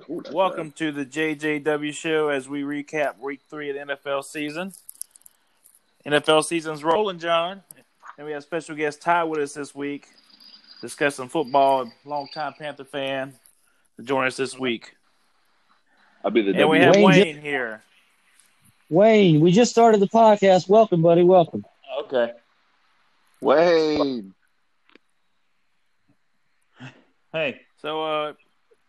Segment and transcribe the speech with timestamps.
[0.00, 0.22] cool.
[0.32, 4.72] Welcome to the JJW show as we recap week three of the NFL season.
[6.06, 7.62] NFL season's rolling, John.
[8.16, 10.08] And we have special guest Ty with us this week,
[10.80, 13.34] discussing football, longtime Panther fan,
[13.96, 14.94] to join us this week.
[16.24, 17.82] I'll be the And we have Wayne Wayne here.
[18.90, 20.68] Wayne, we just started the podcast.
[20.68, 21.22] Welcome, buddy.
[21.22, 21.64] Welcome.
[22.04, 22.32] Okay.
[23.40, 24.34] Wayne.
[27.32, 28.32] Hey, So uh,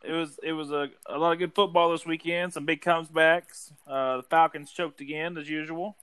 [0.03, 2.53] it was it was a, a lot of good football this weekend.
[2.53, 3.71] Some big comebacks.
[3.87, 5.95] Uh, the Falcons choked again as usual.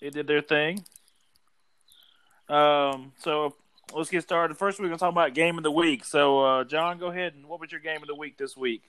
[0.00, 0.84] They did their thing.
[2.48, 3.54] Um, so
[3.94, 4.56] let's get started.
[4.56, 6.04] First, we're gonna talk about game of the week.
[6.04, 8.82] So, uh, John, go ahead and what was your game of the week this week?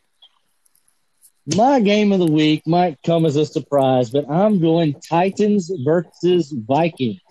[1.55, 6.51] My game of the week might come as a surprise, but I'm going Titans versus
[6.51, 7.21] Vikings.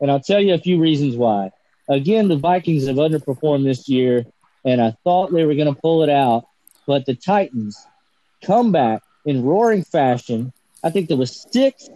[0.00, 1.50] And I'll tell you a few reasons why.
[1.88, 4.26] Again, the Vikings have underperformed this year,
[4.64, 6.46] and I thought they were going to pull it out,
[6.86, 7.86] but the Titans
[8.42, 10.52] come back in roaring fashion.
[10.82, 11.88] I think there was six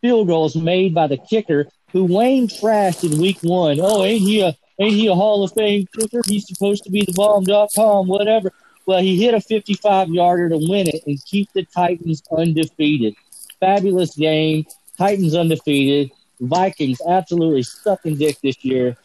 [0.00, 3.78] field goals made by the kicker who Wayne trashed in week one.
[3.80, 6.22] Oh, ain't he a ain't he a Hall of Fame kicker?
[6.26, 8.52] He's supposed to be the bomb.com, whatever.
[8.86, 13.14] Well, he hit a 55 yarder to win it and keep the Titans undefeated.
[13.60, 14.66] Fabulous game.
[14.96, 16.10] Titans undefeated.
[16.40, 18.96] Vikings absolutely sucking dick this year.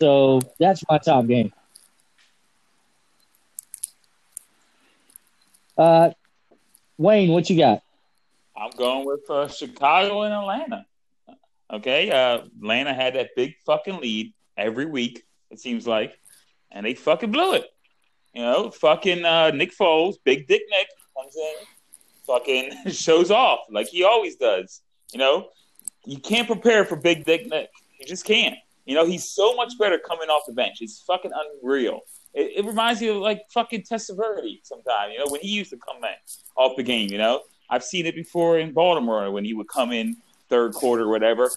[0.00, 1.52] So that's my top game.
[5.76, 6.10] Uh,
[6.98, 7.82] Wayne, what you got?
[8.56, 10.86] I'm going with uh, Chicago and Atlanta.
[11.72, 15.24] Okay, uh, Atlanta had that big fucking lead every week.
[15.50, 16.18] It seems like,
[16.70, 17.66] and they fucking blew it.
[18.32, 20.88] You know, fucking uh, Nick Foles, Big Dick Nick.
[21.20, 21.56] I'm saying,
[22.26, 24.82] fucking shows off like he always does.
[25.12, 25.48] You know,
[26.04, 27.70] you can't prepare for Big Dick Nick.
[27.98, 28.56] You just can't.
[28.84, 30.78] You know, he's so much better coming off the bench.
[30.80, 31.30] It's fucking
[31.62, 32.00] unreal.
[32.34, 35.12] It, it reminds me of like fucking Testaverde sometimes.
[35.12, 36.10] You know, when he used to come in
[36.56, 37.10] off the game.
[37.10, 40.16] You know, I've seen it before in Baltimore when he would come in
[40.48, 41.50] third quarter, whatever.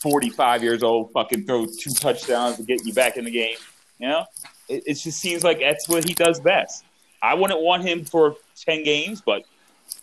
[0.00, 3.56] Forty-five years old, fucking throw two touchdowns to get you back in the game.
[3.98, 4.24] You know,
[4.68, 6.84] it, it just seems like that's what he does best.
[7.20, 9.42] I wouldn't want him for ten games, but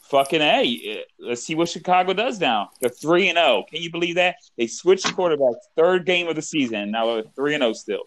[0.09, 2.71] fucking a, eh, let's see what Chicago does now.
[2.81, 3.63] They're three and zero.
[3.69, 6.91] Can you believe that they switched quarterbacks third game of the season?
[6.91, 8.03] Now they're three and zero still.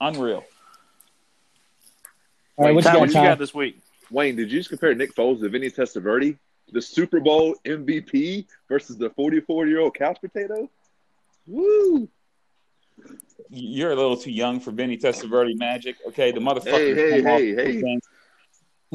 [0.00, 0.44] Unreal.
[2.58, 3.78] All right, what Ty, you what you got this week?
[4.10, 6.36] Wayne, did you just compare Nick Foles to Vinny Testaverde,
[6.72, 10.68] the Super Bowl MVP versus the 44 year old couch potato?
[11.46, 12.08] Woo!
[13.48, 15.96] You're a little too young for Vinny Testaverde magic.
[16.08, 16.64] Okay, the motherfucker.
[16.72, 17.72] Hey, hey, off hey, the hey.
[17.74, 18.06] defense.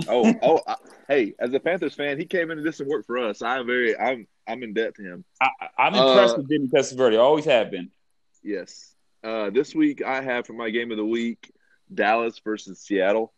[0.09, 0.75] Oh, oh, I,
[1.07, 1.34] hey!
[1.40, 3.41] As a Panthers fan, he came into this and worked for us.
[3.41, 5.23] I'm very, I'm, I'm in debt to him.
[5.41, 5.47] I,
[5.78, 7.18] I'm impressed Uh, with Vinny Testaverde.
[7.18, 7.91] Always have been.
[8.44, 8.94] Yes.
[9.23, 11.50] Uh, this week, I have for my game of the week
[11.94, 13.31] Dallas versus Seattle.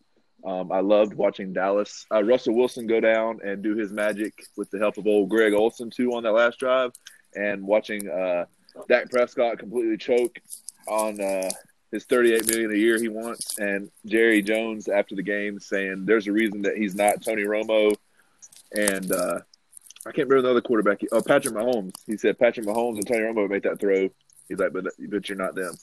[0.46, 2.06] Um, I loved watching Dallas.
[2.14, 5.54] Uh, Russell Wilson go down and do his magic with the help of old Greg
[5.54, 6.92] Olsen too on that last drive,
[7.34, 8.46] and watching uh,
[8.88, 10.40] Dak Prescott completely choke
[10.88, 11.50] on uh,
[11.92, 16.28] his 38 million a year he wants, and Jerry Jones after the game saying there's
[16.28, 17.96] a reason that he's not Tony Romo,
[18.72, 19.40] and uh,
[20.06, 21.00] I can't remember the other quarterback.
[21.12, 21.96] Oh, Patrick Mahomes.
[22.06, 24.10] He said Patrick Mahomes and Tony Romo make that throw.
[24.48, 25.74] He's like, but but you're not them.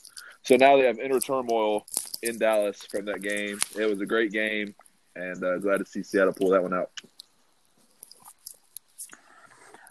[0.43, 1.85] So now they have inner turmoil
[2.23, 3.59] in Dallas from that game.
[3.77, 4.73] It was a great game,
[5.15, 6.89] and uh, glad to see Seattle pull that one out.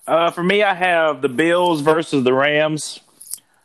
[0.06, 3.00] Uh, for me, I have the Bills versus the Rams.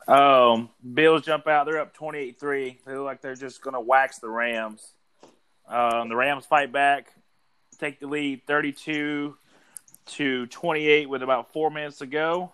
[0.08, 2.80] Um, Bills jump out; they're up twenty-eight-three.
[2.86, 4.86] They look like they're just going to wax the Rams.
[5.68, 7.12] Um, the Rams fight back,
[7.80, 9.36] take the lead, thirty-two
[10.06, 12.54] to twenty-eight, with about four minutes to go,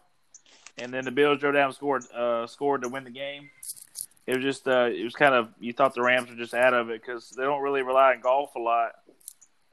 [0.78, 3.50] and then the Bills drove down, scored, uh, scored to win the game.
[4.26, 6.74] It was just, uh, it was kind of you thought the Rams were just out
[6.74, 8.92] of it because they don't really rely on Goff a lot.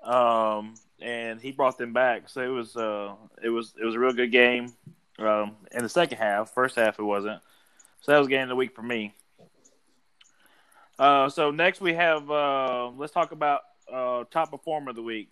[0.03, 2.29] Um, and he brought them back.
[2.29, 4.73] So it was uh it was it was a real good game.
[5.19, 6.53] Um in the second half.
[6.53, 7.41] First half it wasn't.
[8.01, 9.15] So that was game of the week for me.
[10.99, 13.61] Uh so next we have uh let's talk about
[13.93, 15.31] uh top performer of the week.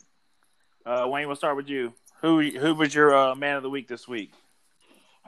[0.86, 1.92] Uh Wayne, we'll start with you.
[2.22, 4.32] Who who was your man of the week this week?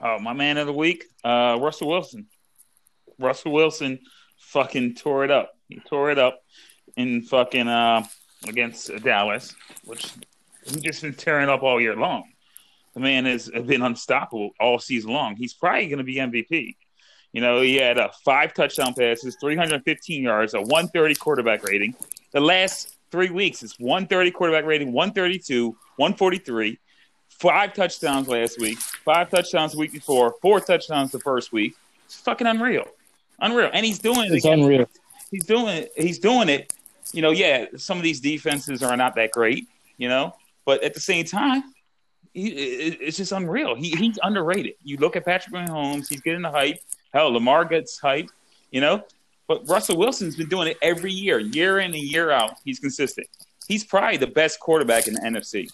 [0.03, 2.27] Oh, my man of the week, Russell Wilson.
[3.21, 4.01] Russell Wilson
[4.39, 5.53] fucking tore it up.
[5.69, 6.43] He tore it up
[6.97, 8.05] in fucking uh,
[8.49, 10.13] against Dallas, which
[10.65, 12.25] he's just been tearing up all year long.
[12.95, 15.37] The man has been unstoppable all season long.
[15.37, 16.77] He's probably going to be MVP.
[17.33, 21.95] You know, he had uh, five touchdown passes, 315 yards, a 130 quarterback rating.
[22.33, 26.79] The last three weeks, it's 130 quarterback rating, 132, 143,
[27.29, 31.77] five touchdowns last week, five touchdowns the week before, four touchdowns the first week.
[32.07, 32.87] It's fucking unreal,
[33.41, 33.71] unreal.
[33.73, 34.33] And he's doing it.
[34.33, 34.87] It's against- unreal.
[35.31, 35.93] He's doing it.
[35.97, 36.73] He's doing it
[37.13, 40.35] you know, yeah, some of these defenses are not that great, you know,
[40.65, 41.75] but at the same time,
[42.33, 43.75] he, it, it's just unreal.
[43.75, 44.75] He, he's underrated.
[44.85, 46.79] You look at Patrick Mahomes, he's getting the hype.
[47.13, 48.31] Hell, Lamar gets hype,
[48.71, 49.05] you know,
[49.49, 52.55] but Russell Wilson's been doing it every year, year in and year out.
[52.65, 53.27] He's consistent.
[53.67, 55.71] He's probably the best quarterback in the NFC.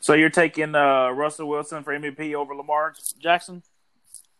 [0.00, 3.62] So you're taking uh, Russell Wilson for MVP over Lamar Jackson?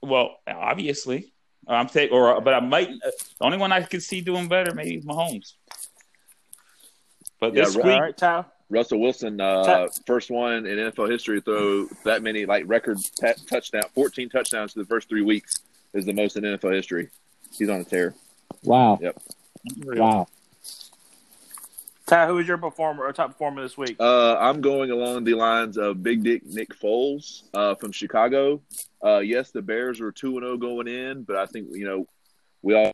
[0.03, 1.33] Well, obviously,
[1.77, 2.89] I'm taking, or but I might.
[2.89, 5.55] Uh, the only one I could see doing better, maybe Mahomes.
[7.41, 7.85] But Yeah, this right.
[7.85, 8.47] week, All right, Tyler.
[8.69, 12.99] Russell Wilson, uh, Ta- first one in NFL history to throw that many like record
[13.21, 15.55] ta- touchdown, fourteen touchdowns in the first three weeks
[15.93, 17.09] is the most in NFL history.
[17.53, 18.15] He's on a tear.
[18.63, 18.99] Wow.
[19.03, 19.19] Yep.
[19.85, 20.29] Wow.
[22.11, 23.95] Ty, who is your performer or top performer this week?
[24.01, 28.63] Uh, I'm going along the lines of Big Dick Nick Foles uh, from Chicago.
[29.01, 32.07] Uh, yes, the Bears were two and zero going in, but I think you know
[32.63, 32.91] we all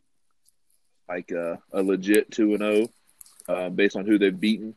[1.09, 2.87] like uh, a legit two and zero
[3.49, 4.75] uh, based on who they've beaten.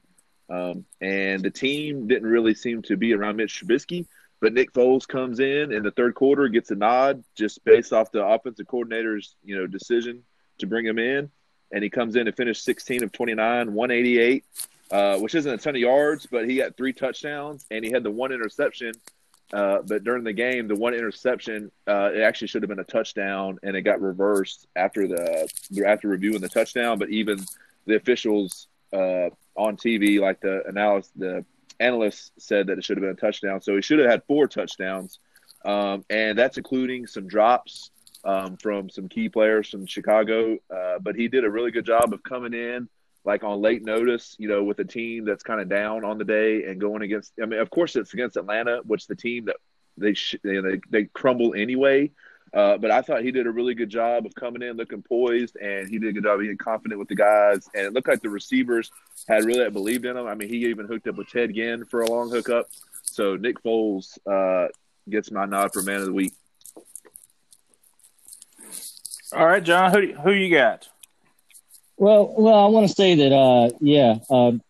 [0.48, 4.06] Um, and the team didn't really seem to be around Mitch Trubisky,
[4.40, 8.10] but Nick Foles comes in in the third quarter, gets a nod just based off
[8.10, 10.22] the offensive coordinator's you know decision
[10.60, 11.30] to bring him in,
[11.72, 14.44] and he comes in and finished 16 of 29, 188
[14.90, 18.02] uh, which isn't a ton of yards, but he got three touchdowns and he had
[18.02, 18.92] the one interception.
[19.52, 22.84] Uh, but during the game, the one interception, uh, it actually should have been a
[22.84, 25.48] touchdown, and it got reversed after the
[25.84, 27.00] after reviewing the touchdown.
[27.00, 27.44] But even
[27.84, 31.44] the officials uh, on TV, like the analyst, the
[31.80, 33.60] analysts said that it should have been a touchdown.
[33.60, 35.18] So he should have had four touchdowns,
[35.64, 37.90] um, and that's including some drops
[38.24, 40.58] um, from some key players from Chicago.
[40.74, 42.88] Uh, but he did a really good job of coming in
[43.24, 46.24] like on late notice, you know, with a team that's kind of down on the
[46.24, 47.32] day and going against.
[47.42, 49.56] I mean, of course, it's against Atlanta, which the team that
[49.96, 52.10] they sh- they, they crumble anyway.
[52.52, 55.56] Uh, but I thought he did a really good job of coming in, looking poised,
[55.56, 57.68] and he did a good job being confident with the guys.
[57.74, 58.90] And it looked like the receivers
[59.28, 60.26] had really believed in him.
[60.26, 62.68] I mean, he even hooked up with Ted Ginn for a long hookup.
[63.04, 64.68] So Nick Foles uh,
[65.08, 66.32] gets my nod for man of the week.
[69.32, 70.88] All right, John, who who you got?
[71.96, 74.62] Well, well, I want to say that, uh, yeah, um,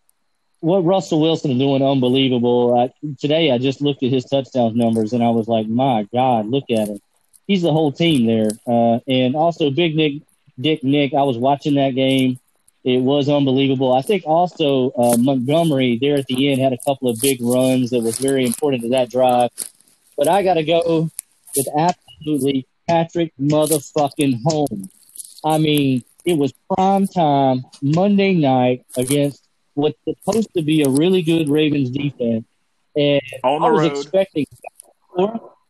[0.59, 2.77] what Russell Wilson is doing unbelievable.
[2.79, 6.47] I, today, I just looked at his touchdowns numbers, and I was like, my God,
[6.47, 6.99] look at him.
[7.47, 10.23] He's the whole team there, uh, and also Big Nick,
[10.61, 11.15] Dick Nick.
[11.15, 12.39] I was watching that game.
[12.83, 13.93] It was unbelievable.
[13.93, 17.91] I think also uh, Montgomery there at the end had a couple of big runs
[17.91, 19.51] that was very important to that drive.
[20.17, 21.11] But I got to go
[21.57, 24.89] with absolutely Patrick motherfucking Holmes.
[25.45, 29.43] I mean, it was prime time Monday night against
[29.75, 32.45] what's supposed to be a really good Ravens defense,
[32.97, 33.97] and On the I was road.
[34.03, 34.47] expecting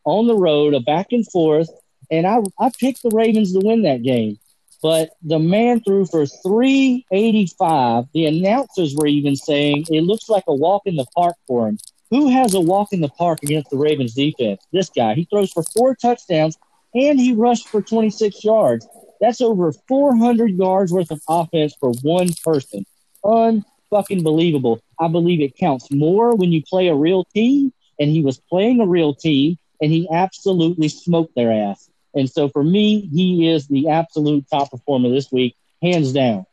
[0.03, 1.69] on the road a back and forth,
[2.09, 4.39] and I I picked the Ravens to win that game.
[4.81, 8.05] But the man threw for 385.
[8.13, 11.77] The announcers were even saying it looks like a walk in the park for him.
[12.09, 14.59] Who has a walk in the park against the Ravens defense?
[14.73, 15.13] This guy.
[15.13, 16.57] He throws for four touchdowns
[16.93, 18.87] and he rushed for 26 yards.
[19.19, 22.85] That's over 400 yards worth of offense for one person.
[23.23, 24.81] Unfucking believable.
[24.99, 28.81] I believe it counts more when you play a real team, and he was playing
[28.81, 31.89] a real team, and he absolutely smoked their ass.
[32.13, 36.45] And so for me, he is the absolute top performer this week, hands down.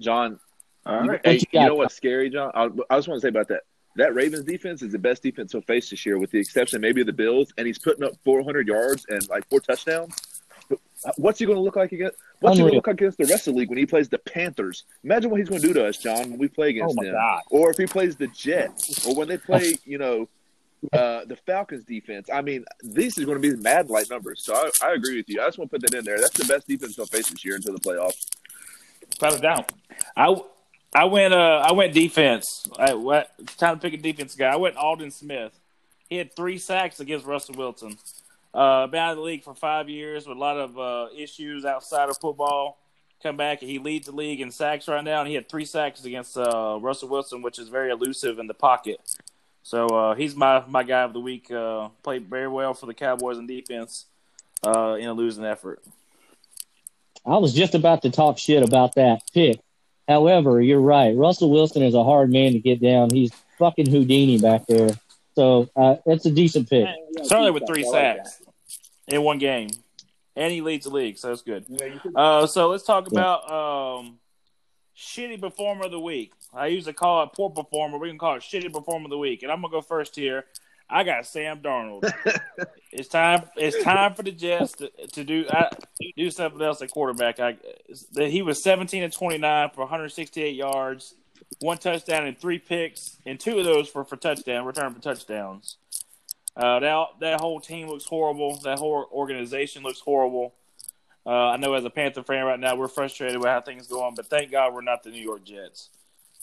[0.00, 0.40] John,
[0.84, 2.50] All you, hey, you you know what's scary, John?
[2.54, 3.62] I, I just want to say about that.
[4.00, 7.02] That Ravens defense is the best defense he'll face this year, with the exception maybe
[7.02, 10.14] of the Bills, and he's putting up 400 yards and like four touchdowns.
[11.18, 12.16] What's he going to look like against?
[12.38, 14.08] What's he going to look like against the rest of the league when he plays
[14.08, 14.84] the Panthers?
[15.04, 17.04] Imagine what he's going to do to us, John, when we play oh against my
[17.04, 20.30] them, god, or if he plays the Jets, or when they play, you know,
[20.94, 22.30] uh, the Falcons defense.
[22.32, 24.42] I mean, this is going to be mad light numbers.
[24.42, 25.42] So I, I agree with you.
[25.42, 26.18] I just want to put that in there.
[26.18, 28.26] That's the best defense he'll face this year until the playoffs.
[29.10, 29.72] without a doubt.
[30.16, 30.34] I
[30.92, 32.66] I went uh I went defense.
[32.78, 34.48] I what time to pick a defense guy.
[34.48, 35.58] I went Aldon Smith.
[36.08, 37.96] He had three sacks against Russell Wilson.
[38.52, 41.64] Uh, been out of the league for five years with a lot of uh, issues
[41.64, 42.78] outside of football.
[43.22, 45.64] Come back and he leads the league in sacks right now, and he had three
[45.64, 48.98] sacks against uh, Russell Wilson, which is very elusive in the pocket.
[49.62, 51.50] So uh, he's my my guy of the week.
[51.50, 54.06] Uh, played very well for the Cowboys in defense
[54.66, 55.82] uh, in a losing effort.
[57.24, 59.60] I was just about to talk shit about that pick.
[60.10, 61.16] However, you're right.
[61.16, 63.10] Russell Wilson is a hard man to get down.
[63.10, 64.90] He's fucking Houdini back there.
[65.36, 66.88] So uh, that's a decent pick.
[67.22, 68.42] Certainly with three sacks
[69.06, 69.70] in one game,
[70.34, 71.64] and he leads the league, so that's good.
[72.16, 74.18] Uh, so let's talk about um,
[74.96, 76.32] shitty performer of the week.
[76.52, 77.96] I usually call it poor performer.
[77.96, 80.44] We can call it shitty performer of the week, and I'm gonna go first here.
[80.90, 82.10] I got Sam Darnold.
[82.92, 83.44] it's time.
[83.56, 85.70] It's time for the Jets to, to do I,
[86.16, 87.38] do something else at quarterback.
[87.38, 87.56] I
[88.14, 91.14] he was 17 and 29 for 168 yards,
[91.60, 95.76] one touchdown and three picks, and two of those for for touchdown return for touchdowns.
[96.56, 98.58] Uh, that that whole team looks horrible.
[98.64, 100.54] That whole organization looks horrible.
[101.24, 103.94] Uh, I know as a Panther fan right now, we're frustrated with how things are
[103.94, 105.90] going, but thank God we're not the New York Jets.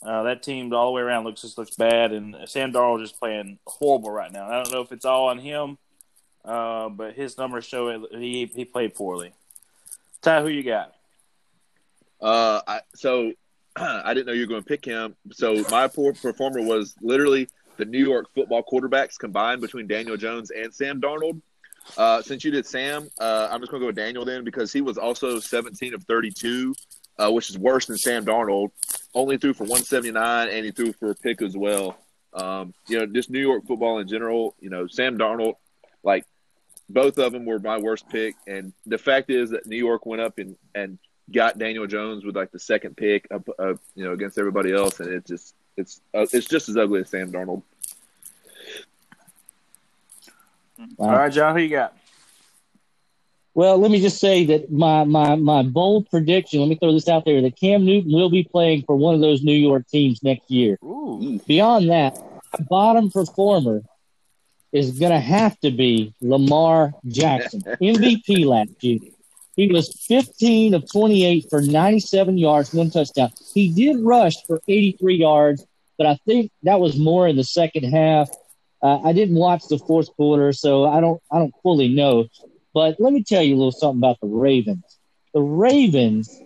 [0.02, 3.12] Uh, that team all the way around looks just looks bad, and Sam Darnold is
[3.12, 4.48] playing horrible right now.
[4.48, 5.76] I don't know if it's all on him,
[6.44, 8.02] uh, but his numbers show it.
[8.12, 9.32] He he played poorly.
[10.22, 10.94] Ty, who you got?
[12.20, 13.32] Uh, I, so
[13.76, 15.16] I didn't know you were going to pick him.
[15.32, 20.50] So my poor performer was literally the New York football quarterbacks combined between Daniel Jones
[20.50, 21.40] and Sam Darnold.
[21.96, 24.72] Uh, since you did Sam, uh, I'm just going to go with Daniel then because
[24.72, 26.74] he was also 17 of 32,
[27.18, 28.70] uh, which is worse than Sam Darnold.
[29.14, 31.98] Only threw for 179 and he threw for a pick as well.
[32.32, 34.54] Um, you know, just New York football in general.
[34.60, 35.54] You know, Sam Darnold,
[36.02, 36.24] like
[36.88, 40.22] both of them were my worst pick, and the fact is that New York went
[40.22, 40.98] up and and
[41.32, 43.48] got Daniel Jones with like the second pick, up,
[43.94, 47.08] you know, against everybody else, and it just it's uh, it's just as ugly as
[47.08, 47.62] Sam Darnold.
[50.96, 51.08] Wow.
[51.08, 51.96] All right, John, who you got?
[53.58, 57.08] Well, let me just say that my, my, my bold prediction, let me throw this
[57.08, 60.22] out there, that Cam Newton will be playing for one of those New York teams
[60.22, 60.78] next year.
[60.84, 61.40] Ooh.
[61.44, 62.22] Beyond that,
[62.70, 63.82] bottom performer
[64.70, 69.00] is going to have to be Lamar Jackson, MVP last year.
[69.56, 73.32] He was 15 of 28 for 97 yards, one touchdown.
[73.54, 77.90] He did rush for 83 yards, but I think that was more in the second
[77.90, 78.30] half.
[78.80, 82.28] Uh, I didn't watch the fourth quarter, so I don't I don't fully know.
[82.74, 84.98] But let me tell you a little something about the Ravens.
[85.34, 86.40] The Ravens,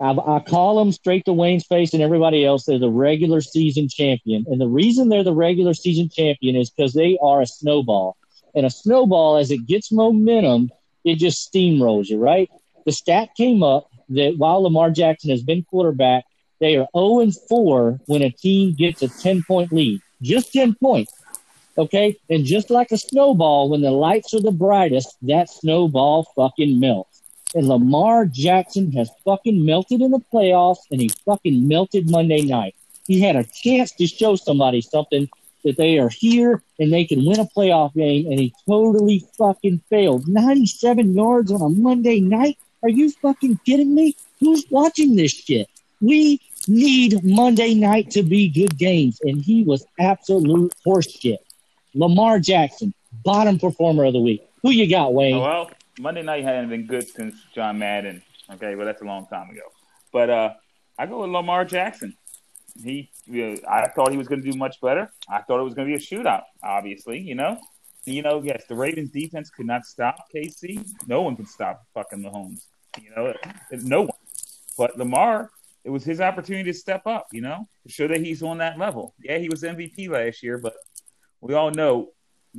[0.00, 2.64] I, I call them straight to Wayne's face and everybody else.
[2.64, 6.92] They're the regular season champion, and the reason they're the regular season champion is because
[6.92, 8.16] they are a snowball.
[8.54, 10.70] And a snowball, as it gets momentum,
[11.04, 12.50] it just steamrolls you, right?
[12.84, 16.24] The stat came up that while Lamar Jackson has been quarterback,
[16.60, 20.00] they are 0 and 4 when a team gets a 10 point lead.
[20.20, 21.12] Just 10 points.
[21.80, 22.18] Okay.
[22.28, 27.22] And just like a snowball, when the lights are the brightest, that snowball fucking melts.
[27.54, 32.74] And Lamar Jackson has fucking melted in the playoffs and he fucking melted Monday night.
[33.06, 35.26] He had a chance to show somebody something
[35.64, 39.80] that they are here and they can win a playoff game and he totally fucking
[39.88, 40.28] failed.
[40.28, 42.58] 97 yards on a Monday night?
[42.82, 44.16] Are you fucking kidding me?
[44.40, 45.66] Who's watching this shit?
[46.02, 51.38] We need Monday night to be good games and he was absolute horseshit.
[51.94, 52.94] Lamar Jackson,
[53.24, 54.46] bottom performer of the week.
[54.62, 55.34] Who you got, Wayne?
[55.34, 58.22] Oh, well, Monday night hadn't been good since John Madden.
[58.52, 59.62] Okay, well that's a long time ago.
[60.12, 60.50] But uh,
[60.98, 62.16] I go with Lamar Jackson.
[62.82, 65.10] He, you know, I thought he was going to do much better.
[65.28, 66.42] I thought it was going to be a shootout.
[66.62, 67.60] Obviously, you know,
[68.04, 70.86] you know, yes, the Ravens defense could not stop KC.
[71.06, 72.66] No one could stop fucking Mahomes.
[73.00, 73.34] You know,
[73.72, 74.10] no one.
[74.78, 75.50] But Lamar,
[75.84, 77.26] it was his opportunity to step up.
[77.32, 79.14] You know, to show that he's on that level.
[79.22, 80.74] Yeah, he was MVP last year, but
[81.40, 82.08] we all know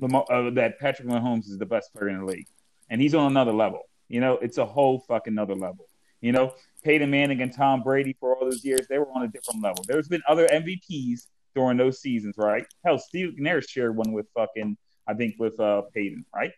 [0.01, 2.47] uh, that Patrick Mahomes is the best player in the league,
[2.89, 3.81] and he's on another level.
[4.07, 5.87] You know, it's a whole fucking other level.
[6.21, 9.27] You know, Peyton Manning and Tom Brady for all those years, they were on a
[9.27, 9.83] different level.
[9.87, 12.65] There's been other MVPs during those seasons, right?
[12.85, 16.51] Hell, Steve McNair shared one with fucking, I think, with uh, Peyton, right?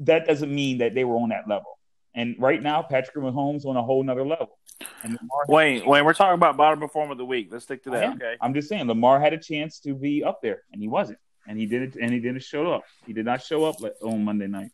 [0.00, 1.78] That doesn't mean that they were on that level.
[2.14, 4.58] And right now, Patrick Mahomes on a whole nother level.
[5.02, 7.48] And Lamar Wayne, Wayne, we're talking about bottom performer of the week.
[7.50, 8.14] Let's stick to that.
[8.14, 8.36] Okay.
[8.40, 11.58] I'm just saying, Lamar had a chance to be up there, and he wasn't and
[11.58, 12.84] he did it, and he didn't show up.
[13.06, 14.70] He did not show up on Monday night.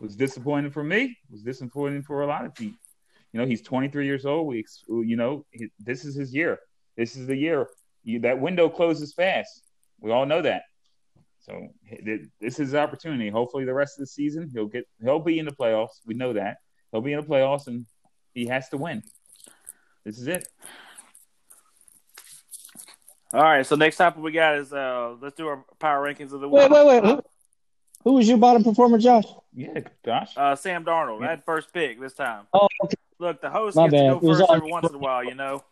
[0.00, 1.04] It was disappointing for me.
[1.04, 2.78] It was disappointing for a lot of people.
[3.32, 4.46] You know, he's 23 years old.
[4.46, 5.44] We, you know,
[5.78, 6.58] this is his year.
[6.96, 7.68] This is the year.
[8.04, 9.62] You, that window closes fast.
[10.00, 10.62] We all know that.
[11.40, 13.28] So this is his opportunity.
[13.28, 16.00] Hopefully, the rest of the season he'll get he'll be in the playoffs.
[16.06, 16.56] We know that
[16.90, 17.84] he'll be in the playoffs, and
[18.32, 19.02] he has to win.
[20.04, 20.48] This is it.
[23.34, 26.40] All right, so next topic we got is uh let's do our power rankings of
[26.40, 26.70] the week.
[26.70, 27.04] Wait, wait, wait.
[27.04, 27.22] Who,
[28.04, 29.24] who was your bottom performer, Josh?
[29.52, 30.30] Yeah, Josh.
[30.36, 31.18] Uh, Sam Darnold.
[31.18, 31.26] Yeah.
[31.26, 32.46] I had first pick this time.
[32.52, 32.94] Oh, okay.
[33.18, 34.08] Look, the host My gets bad.
[34.14, 35.64] to go first every once in a while, you know.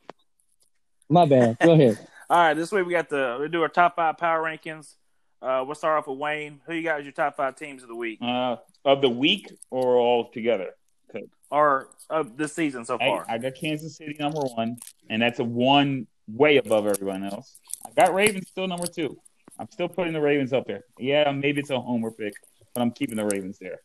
[1.09, 1.57] My bad.
[1.61, 2.05] Go ahead.
[2.31, 4.97] All right, this week we got the we do our top five power rankings.
[5.41, 6.61] Uh, we'll start off with Wayne.
[6.67, 8.19] Who you got as your top five teams of the week?
[8.21, 10.71] Uh, of the week or all together?
[11.11, 11.27] Okay.
[11.49, 13.25] Or of the season so far?
[13.29, 14.79] I, I got Kansas City number one,
[15.09, 17.59] and that's a one way above everyone else.
[17.87, 19.17] I got Ravens still number two.
[19.59, 20.85] I'm still putting the Ravens up there.
[20.99, 22.33] Yeah, maybe it's a homer pick,
[22.75, 23.81] but I'm keeping the Ravens there.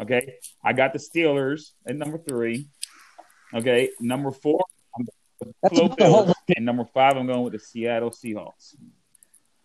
[0.00, 0.34] Okay.
[0.64, 2.68] I got the Steelers at number three.
[3.54, 3.90] Okay.
[4.00, 4.64] Number four,
[4.96, 5.06] I'm
[6.56, 8.74] and number five, I'm going with the Seattle Seahawks.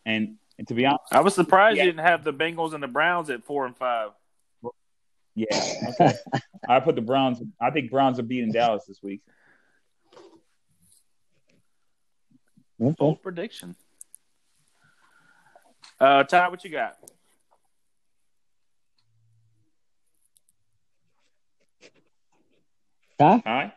[0.06, 1.84] And And to be honest, I was surprised Yeah.
[1.84, 4.12] you didn't have the Bengals and the Browns at four and five.
[5.36, 5.48] yeah,
[5.90, 6.14] okay.
[6.70, 7.42] I put the Browns.
[7.62, 9.22] I think Browns are beating Dallas this week.
[12.82, 12.96] Okay.
[12.98, 13.76] Bold prediction.
[16.00, 16.98] Uh, Ty, what you got?
[23.18, 23.42] Ty?
[23.46, 23.72] All right.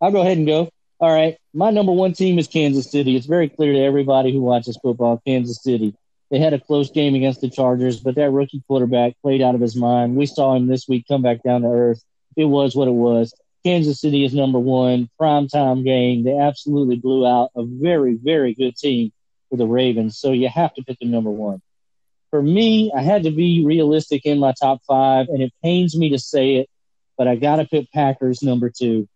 [0.00, 0.68] I'll go ahead and go.
[1.00, 1.38] All right.
[1.54, 3.16] My number one team is Kansas City.
[3.16, 5.94] It's very clear to everybody who watches football, Kansas City.
[6.30, 9.60] They had a close game against the Chargers, but that rookie quarterback played out of
[9.60, 10.16] his mind.
[10.16, 12.02] We saw him this week come back down to earth.
[12.36, 13.34] It was what it was.
[13.64, 16.22] Kansas City is number one, prime time game.
[16.22, 19.12] They absolutely blew out a very, very good team
[19.48, 20.18] for the Ravens.
[20.18, 21.62] So you have to pick them number one.
[22.30, 26.10] For me, I had to be realistic in my top five, and it pains me
[26.10, 26.68] to say it,
[27.16, 29.08] but I got to pick Packers number two.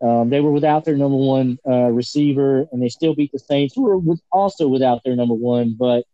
[0.00, 3.74] Um, they were without their number one uh, receiver, and they still beat the Saints,
[3.74, 5.74] who were also without their number one.
[5.78, 6.04] But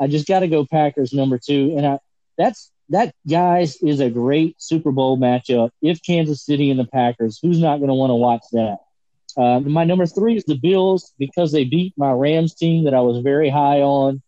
[0.00, 1.98] I just got to go Packers number two, and I,
[2.38, 5.70] that's that guys is a great Super Bowl matchup.
[5.82, 8.78] If Kansas City and the Packers, who's not going to want to watch that?
[9.36, 13.00] Uh, my number three is the Bills because they beat my Rams team that I
[13.00, 14.22] was very high on,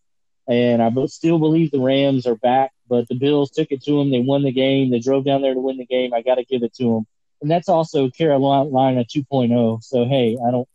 [0.46, 2.72] and I still believe the Rams are back.
[2.88, 4.10] But the Bills took it to them.
[4.10, 4.90] They won the game.
[4.90, 6.14] They drove down there to win the game.
[6.14, 7.06] I got to give it to them
[7.40, 9.82] and that's also Carolina 2.0.
[9.82, 10.68] So hey, I don't,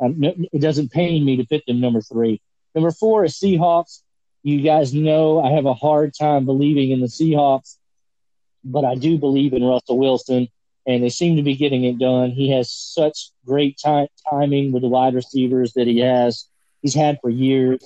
[0.00, 2.40] I, it doesn't pain me to pick them number three.
[2.74, 4.02] Number four is Seahawks.
[4.42, 7.76] You guys know I have a hard time believing in the Seahawks,
[8.64, 10.48] but I do believe in Russell Wilson,
[10.86, 12.30] and they seem to be getting it done.
[12.30, 16.48] He has such great time, timing with the wide receivers that he has.
[16.82, 17.84] He's had for years.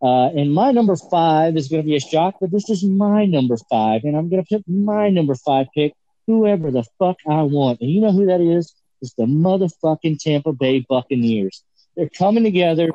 [0.00, 3.26] Uh, and my number five is going to be a shock, but this is my
[3.26, 5.94] number five, and I'm going to pick my number five pick
[6.28, 7.80] whoever the fuck I want.
[7.80, 8.74] And you know who that is?
[9.00, 11.64] It's the motherfucking Tampa Bay Buccaneers.
[11.96, 12.90] They're coming together.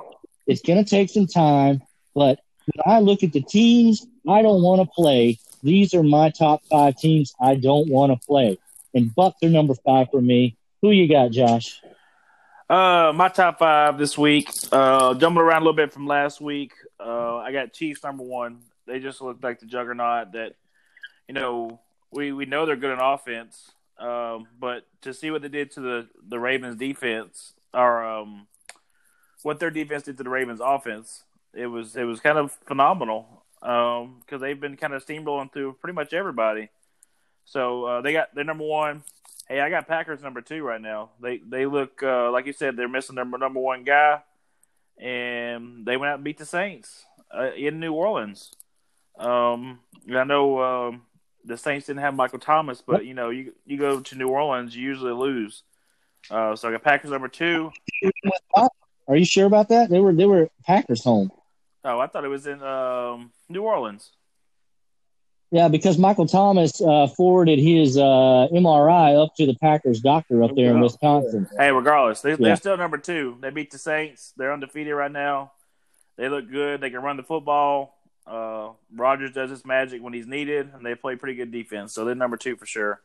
[0.48, 1.81] It's going to take some time,
[2.15, 2.39] but
[2.86, 6.98] I look at the teams I don't want to play, these are my top five
[6.98, 8.58] teams I don't want to play.
[8.93, 10.58] And Bucks are number five for me.
[10.82, 11.82] Who you got, Josh?
[12.70, 14.50] Uh, my top five this week.
[14.72, 16.73] Uh, jumping around a little bit from last week.
[16.99, 18.60] Uh, I got Chiefs number one.
[18.86, 20.56] They just look like the juggernaut that,
[21.28, 21.80] you know,
[22.12, 23.71] we, we know they're good in offense.
[23.97, 28.47] Um, but to see what they did to the, the Ravens defense or um,
[29.43, 33.43] what their defense did to the Ravens offense, it was it was kind of phenomenal
[33.59, 36.69] because um, they've been kind of steamrolling through pretty much everybody.
[37.45, 39.03] So uh, they got their number one.
[39.47, 41.11] Hey, I got Packers number two right now.
[41.21, 44.21] They they look uh, like you said they're missing their number one guy,
[44.97, 48.51] and they went out and beat the Saints uh, in New Orleans.
[49.17, 49.79] Um,
[50.13, 51.03] I know um,
[51.45, 54.75] the Saints didn't have Michael Thomas, but you know you you go to New Orleans,
[54.75, 55.63] you usually lose.
[56.31, 57.71] Uh, so I got Packers number two.
[59.07, 59.89] Are you sure about that?
[59.89, 61.31] They were they were Packers home.
[61.86, 64.12] Oh, I thought it was in um, New Orleans.
[65.52, 70.56] Yeah, because Michael Thomas uh, forwarded his uh, MRI up to the Packers doctor up
[70.56, 70.80] there in.
[70.80, 71.48] Wisconsin.
[71.58, 72.38] Hey, regardless, they, Yeah.
[72.39, 73.38] they're still number two.
[73.39, 74.34] They beat the Saints.
[74.36, 75.52] They're undefeated right now.
[76.17, 76.82] They look good.
[76.82, 77.96] They can run the football.
[78.26, 81.93] Uh, Rodgers does his magic when he's needed, and they play pretty good defense.
[81.93, 83.02] So they're number two for sure.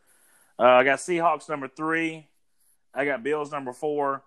[0.57, 2.27] Uh, I got Seahawks number three.
[2.95, 4.23] I got Bills number four,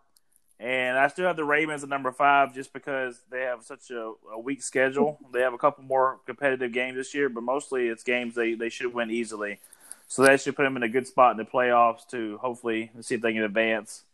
[0.62, 4.12] and I still have the Ravens at number five just because they have such a,
[4.32, 5.18] a weak schedule.
[5.32, 8.68] They have a couple more competitive games this year, but mostly it's games they, they
[8.68, 9.58] should win easily.
[10.06, 13.16] So that should put them in a good spot in the playoffs to hopefully see
[13.16, 14.04] if they can advance.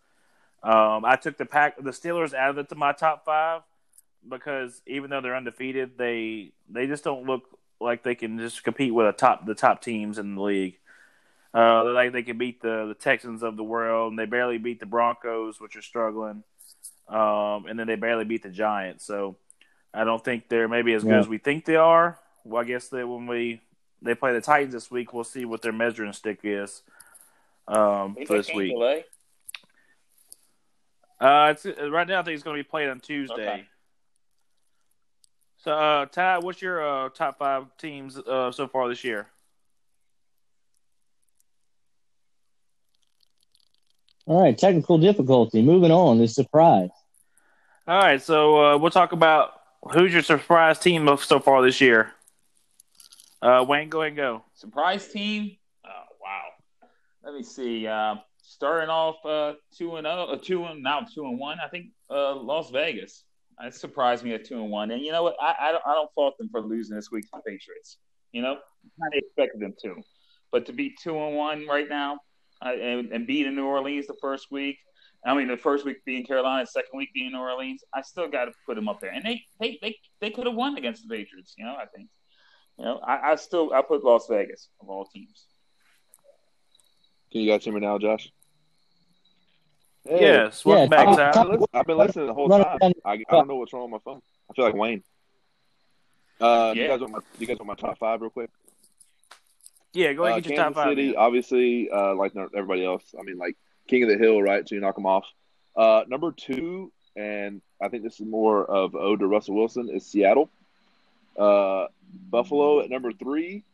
[0.63, 3.61] Um, I took the pack the Steelers out of it to my top five
[4.27, 7.43] because even though they're undefeated, they they just don't look
[7.79, 10.79] like they can just compete with a top the top teams in the league.
[11.55, 14.59] Uh, they're like they can beat the the Texans of the world, and they barely
[14.59, 16.45] beat the Broncos, which are struggling.
[17.09, 19.05] Um, and then they barely beat the Giants.
[19.05, 19.37] So
[19.95, 22.19] I don't think they're maybe as good as we think they are.
[22.45, 23.63] Well, I guess that when we
[24.03, 26.83] they play the Titans this week, we'll see what their measuring stick is
[27.67, 28.73] um, for this week.
[28.73, 29.05] Delay?
[31.21, 32.21] Uh, it's right now.
[32.21, 33.35] I think it's going to be played on Tuesday.
[33.35, 33.67] Okay.
[35.57, 39.27] So, uh, Ty, what's your uh, top five teams uh, so far this year?
[44.29, 45.63] All right, technical difficulty.
[45.63, 46.19] Moving on.
[46.19, 46.91] The surprise.
[47.87, 49.53] All right, so uh, we'll talk about
[49.95, 52.13] who's your surprise team of so far this year.
[53.41, 54.45] Uh, Wayne, go ahead and go.
[54.53, 55.57] Surprise team?
[55.83, 56.43] Oh wow.
[57.25, 57.87] Let me see.
[57.87, 61.57] Uh, starting off uh, two and zero, uh, two and now two and one.
[61.65, 63.25] I think uh, Las Vegas.
[63.59, 64.91] That surprised me at two and one.
[64.91, 65.37] And you know what?
[65.41, 67.97] I, I don't I don't fault them for losing this week to the Patriots.
[68.33, 68.59] You know,
[69.01, 70.03] kind of expected them to,
[70.53, 72.19] but to be two and one right now
[72.63, 74.79] and, and beat in New Orleans the first week,
[75.27, 78.47] I mean, the first week being Carolina, second week being New Orleans, I still got
[78.47, 79.11] to put them up there.
[79.11, 81.55] And they they they, they could have won against the Patriots.
[81.59, 82.09] You know, I think.
[82.79, 85.47] You know, I, I still I put Las Vegas of all teams.
[87.33, 88.31] Can you guys hear me now, Josh?
[90.05, 92.93] Hey, Yes, welcome Yeah, back, Tom- I've been, listening, I've been listening the whole time.
[93.05, 94.21] I, I don't know what's wrong with my phone.
[94.49, 95.03] I feel like Wayne.
[96.41, 98.51] Uh, you guys want my you guys want my top five real quick?
[99.99, 100.91] Yeah, go ahead Uh, and get your Kansas top five.
[100.93, 101.17] City, man.
[101.17, 103.15] obviously, uh, like everybody else.
[103.19, 103.57] I mean, like
[103.89, 104.67] king of the hill, right?
[104.69, 105.27] So you knock them off.
[105.77, 110.07] Uh, number two, and I think this is more of ode to Russell Wilson, is
[110.07, 110.51] Seattle.
[111.37, 111.87] Uh,
[112.31, 113.65] Buffalo at number three.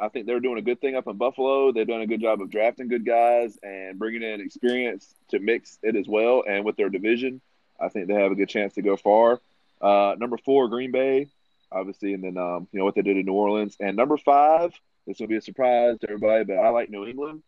[0.00, 1.72] I think they're doing a good thing up in Buffalo.
[1.72, 5.78] They've done a good job of drafting good guys and bringing in experience to mix
[5.82, 6.42] it as well.
[6.48, 7.40] And with their division,
[7.78, 9.40] I think they have a good chance to go far.
[9.80, 11.26] Uh, number four, Green Bay,
[11.70, 13.76] obviously, and then um, you know what they did in New Orleans.
[13.80, 14.72] And number five,
[15.06, 17.42] this will be a surprise to everybody, but I like New England.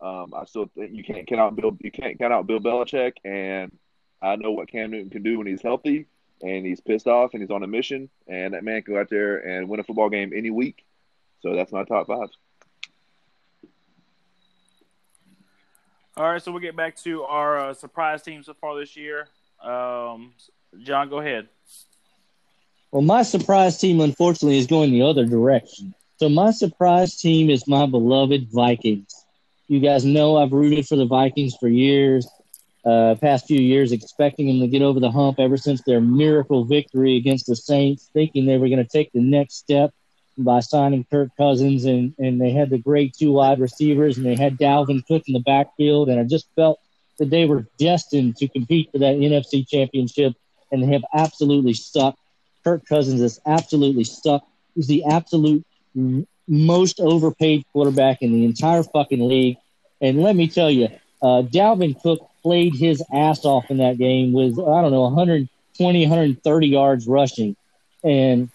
[0.00, 1.76] Um, I still think you can't count out Bill.
[1.80, 3.76] You can't count out Bill Belichick, and
[4.20, 6.06] I know what Cam Newton can do when he's healthy
[6.42, 8.08] and he's pissed off and he's on a mission.
[8.26, 10.84] And that man can go out there and win a football game any week.
[11.40, 12.28] So that's my top five.
[16.16, 19.28] All right, so we'll get back to our uh, surprise team so far this year.
[19.62, 20.32] Um,
[20.82, 21.48] John, go ahead.
[22.90, 25.94] Well, my surprise team, unfortunately, is going the other direction.
[26.18, 29.26] So my surprise team is my beloved Vikings.
[29.68, 32.26] You guys know I've rooted for the Vikings for years,
[32.86, 36.64] uh, past few years, expecting them to get over the hump ever since their miracle
[36.64, 39.92] victory against the Saints, thinking they were going to take the next step
[40.38, 44.36] by signing Kirk Cousins, and, and they had the great two wide receivers, and they
[44.36, 46.80] had Dalvin Cook in the backfield, and I just felt
[47.18, 50.32] that they were destined to compete for that NFC championship,
[50.72, 52.18] and they have absolutely sucked.
[52.64, 54.46] Kirk Cousins has absolutely stuck.
[54.74, 55.66] He's the absolute
[56.48, 59.56] most overpaid quarterback in the entire fucking league.
[60.00, 60.88] And let me tell you,
[61.22, 66.00] uh, Dalvin Cook played his ass off in that game with, I don't know, 120,
[66.02, 67.56] 130 yards rushing.
[68.04, 68.50] And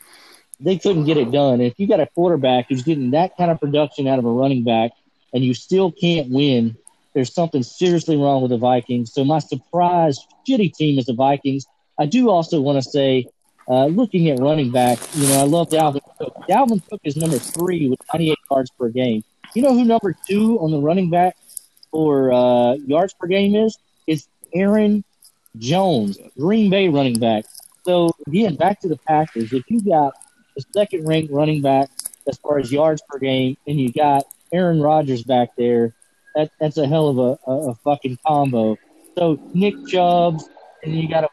[0.60, 1.60] they couldn't get it done.
[1.60, 4.64] If you got a quarterback who's getting that kind of production out of a running
[4.64, 4.92] back
[5.34, 6.78] and you still can't win,
[7.14, 9.12] there's something seriously wrong with the Vikings.
[9.12, 11.66] So my surprise shitty team is the Vikings.
[12.00, 13.28] I do also want to say
[13.72, 16.36] uh, looking at running back, you know, I love Dalvin Cook.
[16.50, 19.24] Dalvin Cook is number three with 98 yards per game.
[19.56, 21.38] You know who number two on the running back
[21.90, 23.78] for uh, yards per game is?
[24.08, 25.06] It's Aaron
[25.58, 27.46] Jones, Green Bay running back.
[27.86, 29.54] So again, back to the Packers.
[29.54, 30.14] If you got
[30.56, 31.90] the second ranked running back
[32.28, 35.96] as far as yards per game, and you got Aaron Rodgers back there,
[36.36, 38.78] that that's a hell of a, a, a fucking combo.
[39.18, 40.42] So Nick Chubb,
[40.84, 41.30] and you got a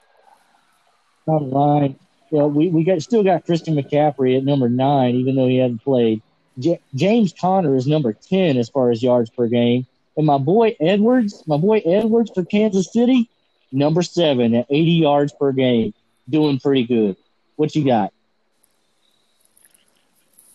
[1.29, 1.94] the
[2.30, 2.42] line.
[2.42, 5.82] Yeah, we, we got still got Christian McCaffrey at number nine, even though he hasn't
[5.82, 6.22] played.
[6.58, 9.86] J- James Conner is number ten as far as yards per game,
[10.16, 13.30] and my boy Edwards, my boy Edwards for Kansas City,
[13.70, 15.94] number seven at eighty yards per game,
[16.28, 17.16] doing pretty good.
[17.56, 18.12] What you got?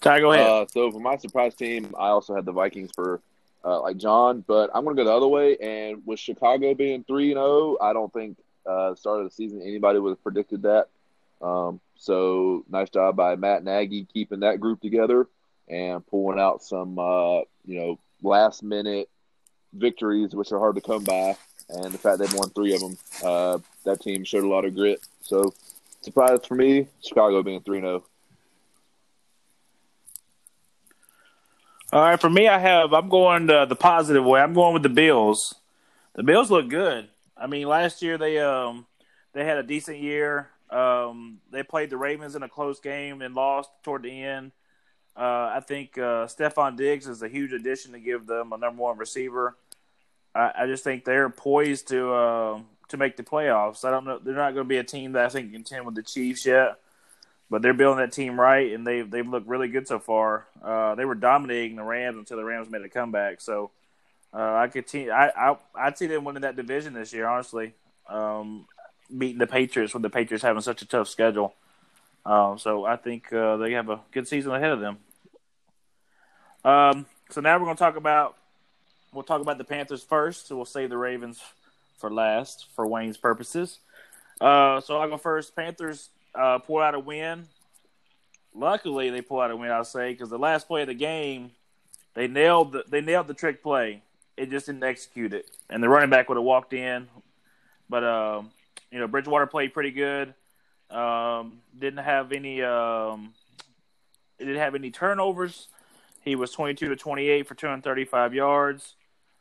[0.02, 0.46] Ty, go ahead.
[0.46, 3.22] Uh, so for my surprise team, I also had the Vikings for
[3.64, 5.56] uh, like John, but I'm going to go the other way.
[5.58, 9.62] And with Chicago being three and zero, I don't think uh, start of the season
[9.62, 10.88] anybody would have predicted that.
[11.44, 15.28] Um, so nice job by Matt Nagy keeping that group together
[15.68, 19.10] and pulling out some uh, you know last minute
[19.74, 21.36] victories, which are hard to come by.
[21.70, 24.76] And the fact they've won three of them, uh, that team showed a lot of
[24.76, 25.02] grit.
[25.22, 25.54] So
[26.02, 27.90] surprise for me, Chicago being three and oh.
[27.90, 28.04] zero.
[31.94, 34.42] All right, for me, I have I'm going uh, the positive way.
[34.42, 35.56] I'm going with the Bills.
[36.16, 37.10] The Bills look good.
[37.38, 38.88] I mean, last year they um
[39.34, 40.50] they had a decent year.
[40.70, 44.52] Um, they played the Ravens in a close game and lost toward the end.
[45.16, 48.82] Uh, I think uh, Stefon Diggs is a huge addition to give them a number
[48.82, 49.56] one receiver.
[50.34, 53.86] I, I just think they're poised to uh, to make the playoffs.
[53.86, 54.18] I don't know.
[54.18, 56.46] They're not going to be a team that I think can contend with the Chiefs
[56.46, 56.80] yet,
[57.50, 60.48] but they're building that team right, and they've they've looked really good so far.
[60.64, 63.40] Uh, they were dominating the Rams until the Rams made a comeback.
[63.40, 63.70] So
[64.34, 67.28] uh, I see I, I I'd see them winning that division this year.
[67.28, 67.74] Honestly,
[68.10, 68.66] um,
[69.18, 71.54] beating the Patriots with the Patriots having such a tough schedule.
[72.26, 74.98] Um, so I think uh, they have a good season ahead of them.
[76.64, 78.38] Um, so now we're going to talk about
[79.14, 80.48] we'll talk about the Panthers first.
[80.48, 81.42] So we'll save the Ravens
[81.98, 83.80] for last for Wayne's purposes.
[84.42, 85.56] Uh, so I'll go first.
[85.56, 87.48] Panthers uh, pull out a win.
[88.56, 89.72] Luckily, they pull out a win.
[89.72, 91.52] I'll say because the last play of the game,
[92.14, 94.02] they nailed the, they nailed the trick play.
[94.36, 97.08] It just didn't execute it, and the running back would have walked in.
[97.90, 98.52] But um,
[98.94, 100.36] you know, Bridgewater played pretty good.
[100.92, 102.62] Um, didn't have any.
[102.62, 103.34] Um,
[104.38, 105.68] didn't have any turnovers.
[106.22, 108.94] He was 22 to 28 for 235 yards.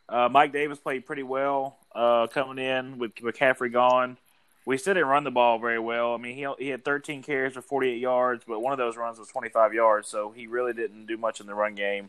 [0.09, 4.17] Uh, Mike Davis played pretty well uh, coming in with McCaffrey gone.
[4.65, 6.15] We still didn't run the ball very well.
[6.15, 9.19] I mean, he he had 13 carries for 48 yards, but one of those runs
[9.19, 12.09] was 25 yards, so he really didn't do much in the run game.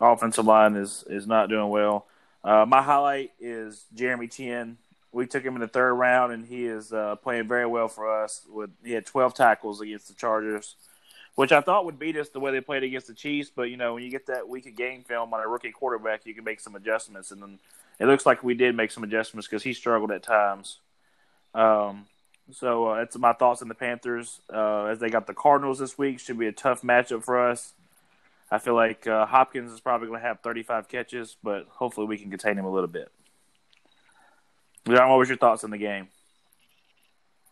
[0.00, 2.06] Offensive line is is not doing well.
[2.42, 4.78] Uh, my highlight is Jeremy Chinn.
[5.16, 8.22] We took him in the third round, and he is uh, playing very well for
[8.22, 8.42] us.
[8.50, 10.76] With he had 12 tackles against the Chargers,
[11.36, 13.50] which I thought would beat us the way they played against the Chiefs.
[13.54, 16.26] But you know, when you get that week of game film on a rookie quarterback,
[16.26, 17.58] you can make some adjustments, and then
[17.98, 20.80] it looks like we did make some adjustments because he struggled at times.
[21.54, 22.04] Um,
[22.52, 25.96] so uh, that's my thoughts on the Panthers uh, as they got the Cardinals this
[25.96, 26.20] week.
[26.20, 27.72] Should be a tough matchup for us.
[28.50, 32.18] I feel like uh, Hopkins is probably going to have 35 catches, but hopefully we
[32.18, 33.10] can contain him a little bit.
[34.86, 36.08] John, what was your thoughts on the game?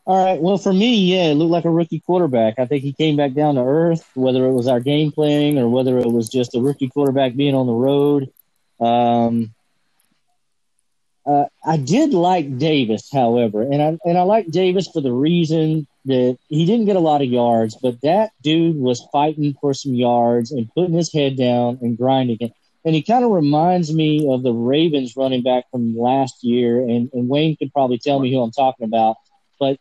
[0.06, 0.40] All right.
[0.40, 2.58] Well, for me, yeah, it looked like a rookie quarterback.
[2.58, 5.68] I think he came back down to earth, whether it was our game planning or
[5.68, 8.30] whether it was just a rookie quarterback being on the road.
[8.80, 9.54] Um,
[11.26, 15.86] uh, I did like Davis, however, and I and I like Davis for the reason
[16.04, 19.94] that he didn't get a lot of yards, but that dude was fighting for some
[19.94, 22.52] yards and putting his head down and grinding it.
[22.84, 27.10] And he kind of reminds me of the Ravens running back from last year, and,
[27.14, 29.16] and Wayne could probably tell me who I'm talking about.
[29.58, 29.78] But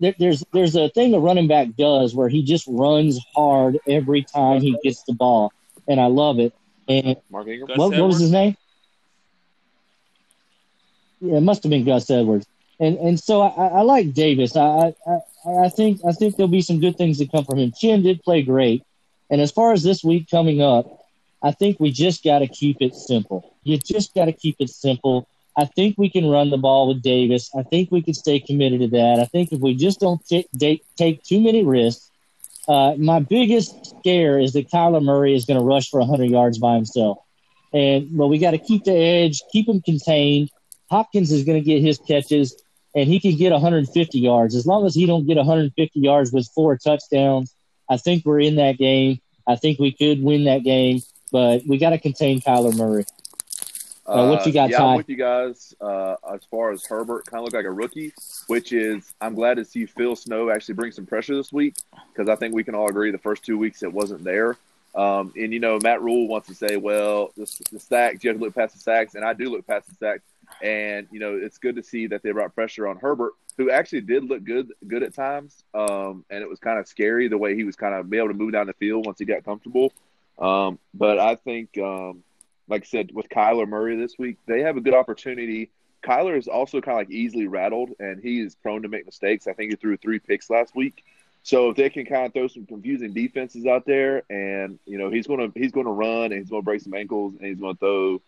[0.00, 4.22] there, there's there's a thing a running back does where he just runs hard every
[4.22, 5.52] time he gets the ball,
[5.88, 6.52] and I love it.
[6.88, 7.78] And Mark Ingram.
[7.78, 8.56] what, what was his name?
[11.20, 12.46] Yeah, it must have been Gus Edwards.
[12.80, 14.56] And and so I, I like Davis.
[14.56, 15.18] I, I
[15.64, 17.72] I think I think there'll be some good things that come from him.
[17.72, 18.82] Chinn did play great,
[19.30, 21.01] and as far as this week coming up,
[21.42, 23.56] I think we just got to keep it simple.
[23.64, 25.28] You just got to keep it simple.
[25.56, 27.50] I think we can run the ball with Davis.
[27.56, 29.18] I think we can stay committed to that.
[29.20, 30.48] I think if we just don't take,
[31.24, 32.10] too many risks,
[32.68, 36.58] uh, my biggest scare is that Kyler Murray is going to rush for 100 yards
[36.58, 37.18] by himself.
[37.72, 40.50] And but we got to keep the edge, keep him contained.
[40.90, 42.62] Hopkins is going to get his catches,
[42.94, 46.48] and he can get 150 yards as long as he don't get 150 yards with
[46.54, 47.54] four touchdowns.
[47.88, 49.20] I think we're in that game.
[49.46, 51.00] I think we could win that game,
[51.32, 53.04] but we got to contain Kyler Murray.
[54.04, 54.84] Uh, what you got, yeah, Ty?
[54.84, 55.74] I'm with you guys.
[55.80, 58.12] Uh, as far as Herbert, kind of look like a rookie,
[58.48, 61.76] which is I'm glad to see Phil Snow actually bring some pressure this week
[62.12, 64.56] because I think we can all agree the first two weeks it wasn't there.
[64.94, 68.38] Um, and you know, Matt Rhule wants to say, well, the, the sacks you have
[68.38, 70.24] to look past the sacks, and I do look past the sacks.
[70.60, 74.02] And you know, it's good to see that they brought pressure on Herbert, who actually
[74.02, 75.62] did look good good at times.
[75.72, 78.28] Um, and it was kind of scary the way he was kind of be able
[78.28, 79.92] to move down the field once he got comfortable.
[80.38, 82.22] Um, but I think, um,
[82.68, 85.70] like I said, with Kyler Murray this week, they have a good opportunity.
[86.02, 89.46] Kyler is also kind of like easily rattled, and he is prone to make mistakes.
[89.46, 91.04] I think he threw three picks last week.
[91.44, 95.10] So if they can kind of throw some confusing defenses out there, and you know
[95.10, 98.22] he's to he's to run and he's to break some ankles and he's to throw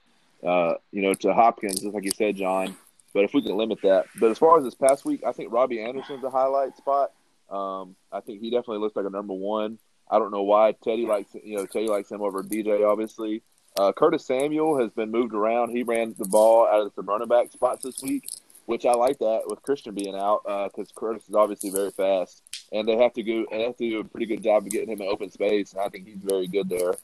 [0.44, 2.76] uh, you know, to Hopkins, just like you said, John.
[3.12, 4.06] But if we can limit that.
[4.18, 7.12] But as far as this past week, I think Robbie Anderson's a highlight spot.
[7.48, 9.78] Um, I think he definitely looks like a number one.
[10.10, 13.42] I don't know why Teddy likes you know Teddy likes him over DJ, obviously.
[13.76, 15.70] Uh, Curtis Samuel has been moved around.
[15.70, 18.30] He ran the ball out of some running back spots this week,
[18.66, 22.42] which I like that with Christian being out because uh, Curtis is obviously very fast,
[22.72, 24.90] and they have to go they have to do a pretty good job of getting
[24.90, 26.94] him in open space, and I think he's very good there.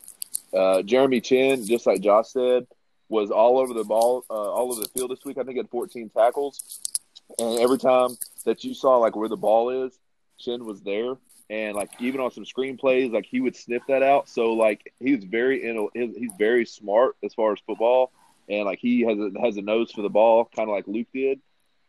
[0.52, 2.66] Uh, Jeremy Chinn, just like Josh said,
[3.08, 5.38] was all over the ball, uh, all over the field this week.
[5.38, 6.80] I think he had 14 tackles,
[7.38, 9.98] and every time that you saw like where the ball is,
[10.38, 11.14] Chinn was there,
[11.50, 14.28] and like even on some screenplays, like he would sniff that out.
[14.28, 18.12] So like he was very in, he's very smart as far as football,
[18.48, 21.08] and like he has a, has a nose for the ball, kind of like Luke
[21.12, 21.40] did.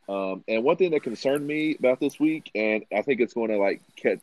[0.09, 3.51] Um, and one thing that concerned me about this week, and I think it's going
[3.51, 4.19] to like catch,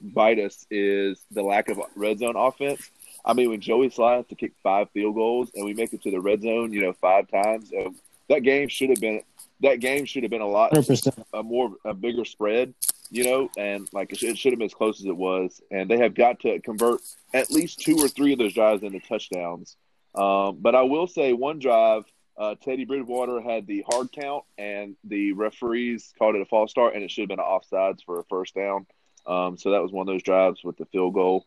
[0.00, 2.90] bite us, is the lack of red zone offense.
[3.24, 6.10] I mean, when Joey has to kick five field goals and we make it to
[6.10, 7.90] the red zone, you know, five times, uh,
[8.30, 9.22] that game should have been
[9.60, 11.24] that game should have been a lot 100%.
[11.34, 12.74] a more a bigger spread,
[13.10, 15.60] you know, and like it should, have been as close as it was.
[15.70, 17.00] And they have got to convert
[17.32, 19.76] at least two or three of those drives into touchdowns.
[20.14, 22.04] Um, but I will say one drive,
[22.36, 26.94] uh, Teddy Bridgewater had the hard count, and the referees called it a false start,
[26.94, 28.86] and it should have been offsides for a first down.
[29.26, 31.44] Um, so that was one of those drives with the field goal.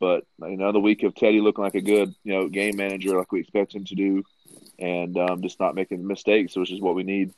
[0.00, 3.40] But another week of Teddy looking like a good, you know, game manager like we
[3.40, 4.24] expect him to do,
[4.78, 7.32] and um, just not making mistakes, which is what we need.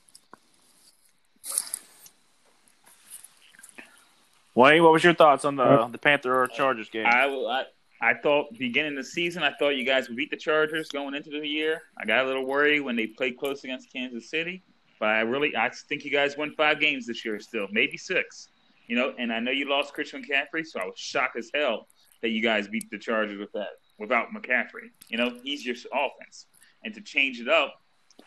[4.56, 7.04] Wayne, what was your thoughts on the uh, the Panther or Chargers game?
[7.06, 7.64] I, I
[8.00, 11.14] I thought beginning of the season, I thought you guys would beat the Chargers going
[11.14, 11.82] into the year.
[11.98, 14.62] I got a little worried when they played close against Kansas City,
[14.98, 18.48] but I really I think you guys won five games this year still, maybe six.
[18.86, 21.86] You know, and I know you lost Christian McCaffrey, so I was shocked as hell
[22.22, 24.88] that you guys beat the Chargers with that without McCaffrey.
[25.08, 26.46] You know, he's your offense,
[26.82, 27.74] and to change it up,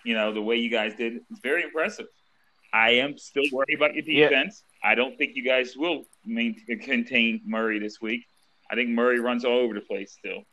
[0.04, 2.06] You know the way you guys did it's very impressive.
[2.72, 4.30] I am still worried about your Yeah.
[4.30, 4.63] defense.
[4.84, 8.26] I don't think you guys will maintain, contain Murray this week.
[8.72, 10.44] I think Murray runs all over the place still.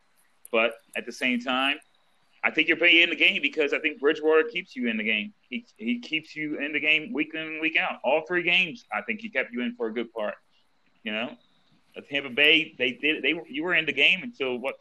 [0.51, 1.77] But at the same time,
[2.43, 5.03] I think you're playing in the game because I think Bridgewater keeps you in the
[5.03, 5.33] game.
[5.49, 7.99] He he keeps you in the game week in and week out.
[8.03, 10.35] All three games, I think he kept you in for a good part.
[11.03, 11.31] You know,
[12.09, 14.75] Tampa Bay, they did they you were in the game until what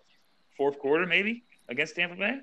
[0.57, 2.39] fourth quarter maybe against Tampa Bay.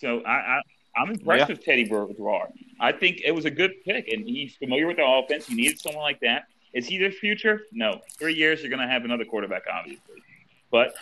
[0.00, 0.60] So I, I
[0.96, 1.54] I'm impressed Yeah.
[1.54, 2.50] with Teddy Bridgewater.
[2.80, 5.48] I think it was a good pick, and he's familiar with the offense.
[5.48, 6.44] You needed someone like that.
[6.74, 7.62] Is he the future?
[7.72, 8.00] No.
[8.18, 10.22] Three years, you're going to have another quarterback, obviously.
[10.70, 10.94] But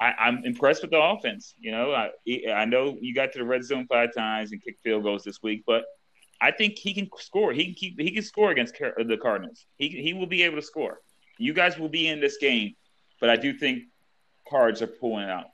[0.00, 1.54] I, I'm impressed with the offense.
[1.60, 2.10] You know, I,
[2.52, 5.42] I know you got to the red zone five times and kicked field goals this
[5.42, 5.84] week, but
[6.40, 7.52] I think he can score.
[7.52, 8.00] He can keep.
[8.00, 9.66] He can score against Car- the Cardinals.
[9.76, 11.00] He he will be able to score.
[11.38, 12.74] You guys will be in this game,
[13.20, 13.84] but I do think
[14.48, 15.46] cards are pulling out.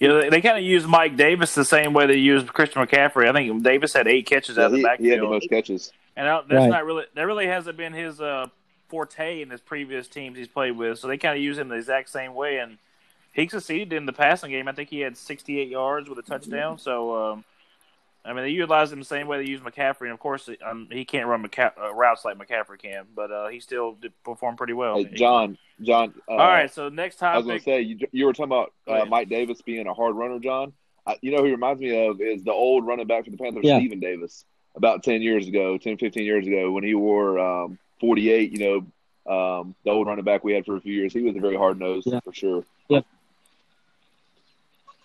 [0.00, 2.84] You know, they, they kind of use Mike Davis the same way they used Christian
[2.84, 3.28] McCaffrey.
[3.28, 5.48] I think Davis had eight catches Yeah, out of the he, he had the most
[5.48, 5.92] catches.
[6.18, 6.68] And I- that's Right.
[6.70, 8.46] not really that really hasn't been his uh,
[8.88, 10.98] forte in his previous teams he's played with.
[10.98, 12.78] So they kind of use him the exact same way, and
[13.32, 14.68] he succeeded in the passing game.
[14.68, 16.78] I think he had 68 yards with a touchdown.
[16.78, 17.32] So.
[17.32, 17.44] Um,
[18.24, 20.88] I mean, they utilize him the same way they use McCaffrey, and of course, um,
[20.90, 24.54] he can't run McCa- uh, routes like McCaffrey can, but uh, he still did perform
[24.56, 24.96] pretty well.
[24.96, 26.12] Hey, John, John.
[26.28, 28.52] Uh, All right, so next time I was going to say you, you were talking
[28.52, 29.06] about uh.
[29.06, 30.74] Mike Davis being a hard runner, John.
[31.06, 33.38] I, you know who he reminds me of is the old running back for the
[33.38, 33.78] Panthers, Yeah.
[33.78, 34.44] Stephen Davis,
[34.78, 38.52] about ten years ago, 10, 15 years ago, when he wore um, forty eight.
[38.52, 38.86] You
[39.26, 41.12] know, um, the old running back we had for a few years.
[41.12, 42.20] He was a very hard nosed Yeah.
[42.20, 42.64] for sure.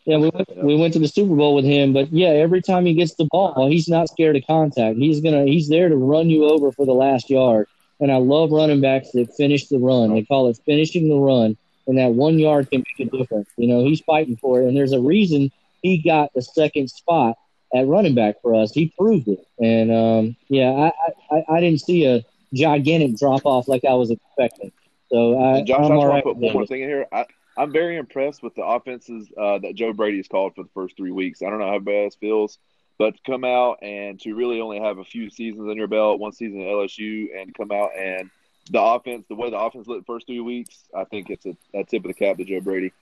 [0.06, 2.86] Yeah, we went, we went to the Super Bowl with him, but yeah, every time
[2.86, 4.98] he gets the ball, he's not scared of contact.
[4.98, 7.68] He's gonna he's there to run you over for the last yard.
[8.02, 10.14] And I love running backs that finish the run.
[10.14, 11.56] They call it finishing the run,
[11.88, 13.48] and that one yard can make a difference.
[13.56, 17.38] You know, he's fighting for it, and there's a reason he got the second spot
[17.74, 18.72] at running back for us.
[18.72, 20.92] He proved it, and um, yeah, I,
[21.36, 24.72] I I didn't see a gigantic drop off like I was expecting.
[25.10, 26.90] So I, And Josh, I'm I all just want to put one more thing in
[26.90, 27.08] here.
[27.12, 27.26] I,
[27.58, 30.98] I'm very impressed with the offenses uh, that Joe Brady has called for the first
[30.98, 31.42] three weeks.
[31.42, 32.58] I don't know how bad it feels,
[32.98, 36.20] but to come out and to really only have a few seasons on your belt,
[36.20, 38.30] one season at LSU, and come out and
[38.72, 41.56] the offense, the way the offense looked the first three weeks, I think it's a,
[41.74, 42.94] a tip of the cap to Joe Brady.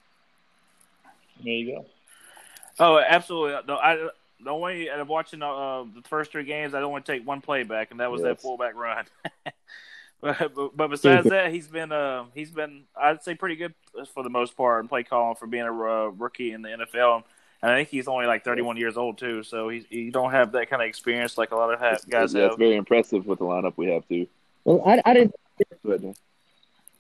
[1.44, 1.86] There you go.
[2.80, 3.60] Oh, absolutely.
[3.68, 4.10] No, I,
[4.44, 7.42] the only uh, watching uh, the first three games, I don't want to take one
[7.42, 9.06] play back, and that was that fullback run.
[10.22, 13.74] but, but, but besides that, he's been uh, he's been I'd say pretty good
[14.14, 17.24] for the most part in play calling for being a uh, rookie in the NFL.
[17.64, 20.54] And I think he's only like 31 years old too, so he he don't have
[20.54, 22.58] that kind of experience like a lot of ha- guys yeah, it's have.
[22.58, 24.28] very impressive with the lineup we have too.
[24.64, 25.36] Well, I, I didn't
[25.84, 26.16] Go ahead, Dan.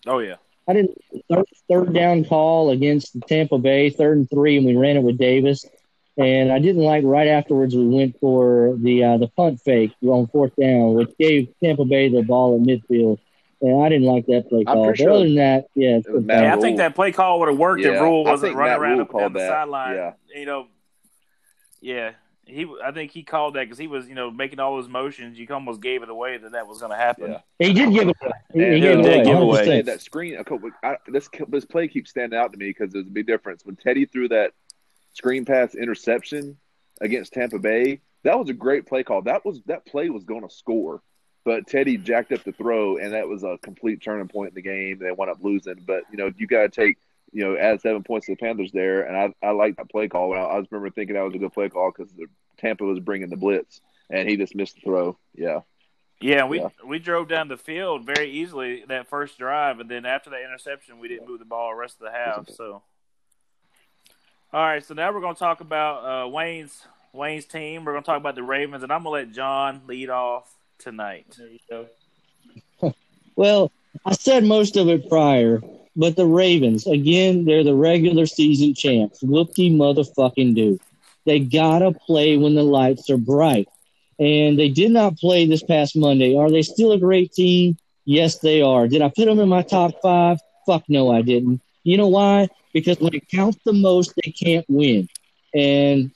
[0.08, 0.36] Oh yeah,
[0.67, 0.97] I didn't
[1.30, 5.17] third, third down call against Tampa Bay, third and three, and we ran it with
[5.17, 5.65] Davis.
[6.17, 10.28] And I didn't like right afterwards we went for the uh, the punt fake on
[10.28, 13.17] fourth down, which gave Tampa Bay the ball at midfield.
[13.62, 14.86] And I didn't like that play call.
[14.86, 16.43] pretty But sure other than that, yeah, it's it was good Matt call.
[16.47, 16.56] yeah.
[16.56, 19.12] I think that play call would have worked if Rhule wasn't running Matt around up
[19.13, 19.95] down the sideline.
[19.95, 20.13] yeah.
[20.36, 20.67] You know,
[21.80, 22.12] yeah.
[22.45, 25.39] He, I think he called that because he was, you know, making all those motions.
[25.39, 27.32] You almost gave it away that that was going to happen.
[27.32, 27.39] Yeah.
[27.65, 28.32] He did give it away.
[28.54, 29.24] He, And, he Yeah, gave did away.
[29.24, 29.82] give away.
[29.84, 30.36] That screen.
[30.36, 33.28] a couple- I, this this play keeps standing out to me because there's a big
[33.28, 34.52] difference when Teddy threw that
[35.13, 36.58] screen pass interception
[37.00, 38.02] against Tampa Bay.
[38.24, 39.24] That was a great play call.
[39.24, 41.02] That was that play was going to score,
[41.43, 44.62] but Teddy jacked up the throw, and that was a complete turning point in the
[44.62, 45.00] game.
[45.00, 46.97] They wound up losing, but you know you got to take
[47.32, 50.08] you know add seven points to the Panthers there, and I I like that play
[50.08, 50.34] call.
[50.34, 52.13] I, I just remember thinking that was a good play call because
[52.58, 55.17] Tampa was bringing the blitz, and he just missed the throw.
[55.36, 55.62] Yeah.
[56.21, 56.69] Yeah, we Yeah.
[56.86, 61.00] we drove down the field very easily that first drive, and then after that interception,
[61.00, 62.47] we didn't move the ball the rest of the half.
[62.50, 62.84] So,
[64.53, 67.85] all right, so now we're going to talk about uh, Wayne's Wayne's team.
[67.85, 70.53] We're going to talk about the Ravens, and I'm going to let John lead off
[70.77, 71.25] tonight.
[71.37, 71.87] There you go.
[73.37, 73.71] Well,
[74.05, 75.61] I said most of it prior,
[75.95, 79.23] but the Ravens, again, they're the regular season champs.
[79.23, 80.79] Whoop de motherfucking do.
[81.25, 83.67] They gotta play when the lights are bright.
[84.19, 86.35] And they did not play this past Monday.
[86.37, 87.77] Are they still a great team?
[88.05, 88.87] Yes, they are.
[88.87, 90.37] Did I put them in my top five?
[90.67, 91.61] Fuck no, I didn't.
[91.83, 92.47] You know why?
[92.74, 95.08] Because when it counts the most, they can't win.
[95.54, 96.12] And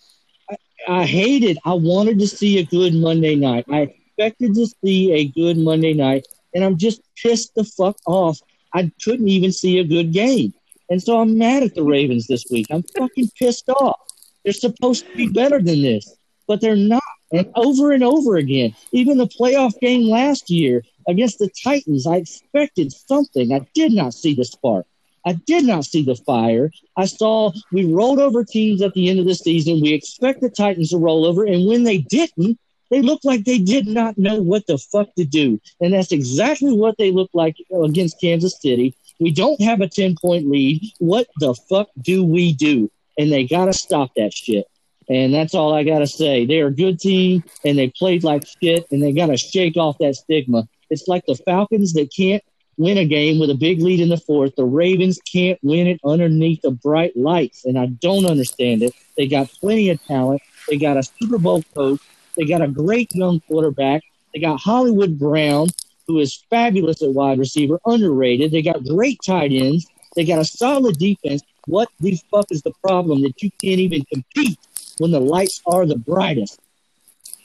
[0.50, 0.56] I,
[0.88, 3.66] I hated, I wanted to see a good Monday night.
[3.70, 3.82] I
[4.18, 6.26] expected to see a good Monday night
[6.56, 8.40] and I'm just pissed the fuck off.
[8.74, 10.54] I couldn't even see a good game.
[10.90, 12.68] And so I'm mad at the Ravens this week.
[12.72, 14.00] I'm fucking pissed off.
[14.44, 16.16] They're supposed to be better than this,
[16.48, 17.04] but they're not.
[17.32, 22.18] And over and over again, even the playoff game last year against the Titans, I
[22.18, 23.52] expected something.
[23.52, 24.86] I did not see the spark.
[25.26, 26.72] I did not see the fire.
[26.96, 29.82] I saw we rolled over teams at the end of the season.
[29.82, 32.60] We expect the Titans to roll over, and when they didn't,
[32.92, 35.60] they looked like they did not know what the fuck to do.
[35.82, 38.96] And that's exactly what they looked like against Kansas City.
[39.20, 40.82] We don't have a 10 point lead.
[41.00, 42.92] What the fuck do we do?
[43.18, 44.68] And they got to stop that shit.
[45.10, 46.46] And that's all I got to say.
[46.46, 49.98] They're a good team and they played like shit and they got to shake off
[50.00, 50.68] that stigma.
[50.90, 52.44] It's like the Falcons that can't
[52.78, 54.56] win a game with a big lead in the fourth.
[54.56, 57.66] The Ravens can't win it underneath the bright lights.
[57.66, 58.94] And I don't understand it.
[59.18, 60.42] They got plenty of talent.
[60.68, 62.02] They got a Super Bowl coach.
[62.36, 64.04] They got a great young quarterback.
[64.34, 65.68] They got Hollywood Brown,
[66.08, 68.52] who is fabulous at wide receiver, underrated.
[68.52, 69.88] They got great tight ends.
[70.16, 71.42] They got a solid defense.
[71.68, 74.60] What the fuck is the problem that you can't even compete
[74.98, 76.60] when the lights are the brightest?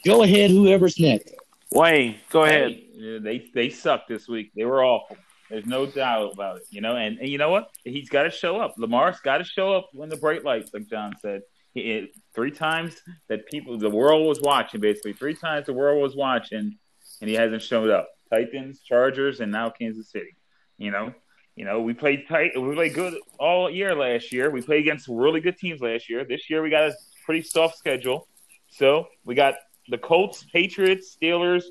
[0.05, 1.35] Go ahead, whoever's next.
[1.72, 2.81] Wayne, go ahead.
[3.01, 4.53] Hey, they they sucked this week.
[4.55, 5.16] They were awful.
[5.48, 6.62] There's no doubt about it.
[6.70, 7.70] You know, and, and you know what?
[7.84, 8.74] He's got to show up.
[8.78, 11.42] Lamar's got to show up when the bright lights, like John said.
[11.74, 12.96] He, three times
[13.28, 14.80] that people, the world was watching.
[14.80, 16.76] Basically, three times the world was watching,
[17.20, 18.09] and he hasn't showed up.
[18.30, 20.36] Titans, Chargers, and now Kansas City.
[20.78, 21.12] You know,
[21.57, 22.53] you know, we played tight.
[22.61, 24.51] We played good all year last year.
[24.51, 26.24] We played against really good teams last year.
[26.24, 26.94] This year we got a
[27.24, 28.28] pretty soft schedule.
[28.68, 29.55] So we got
[29.88, 31.64] the Colts, Patriots, Steelers,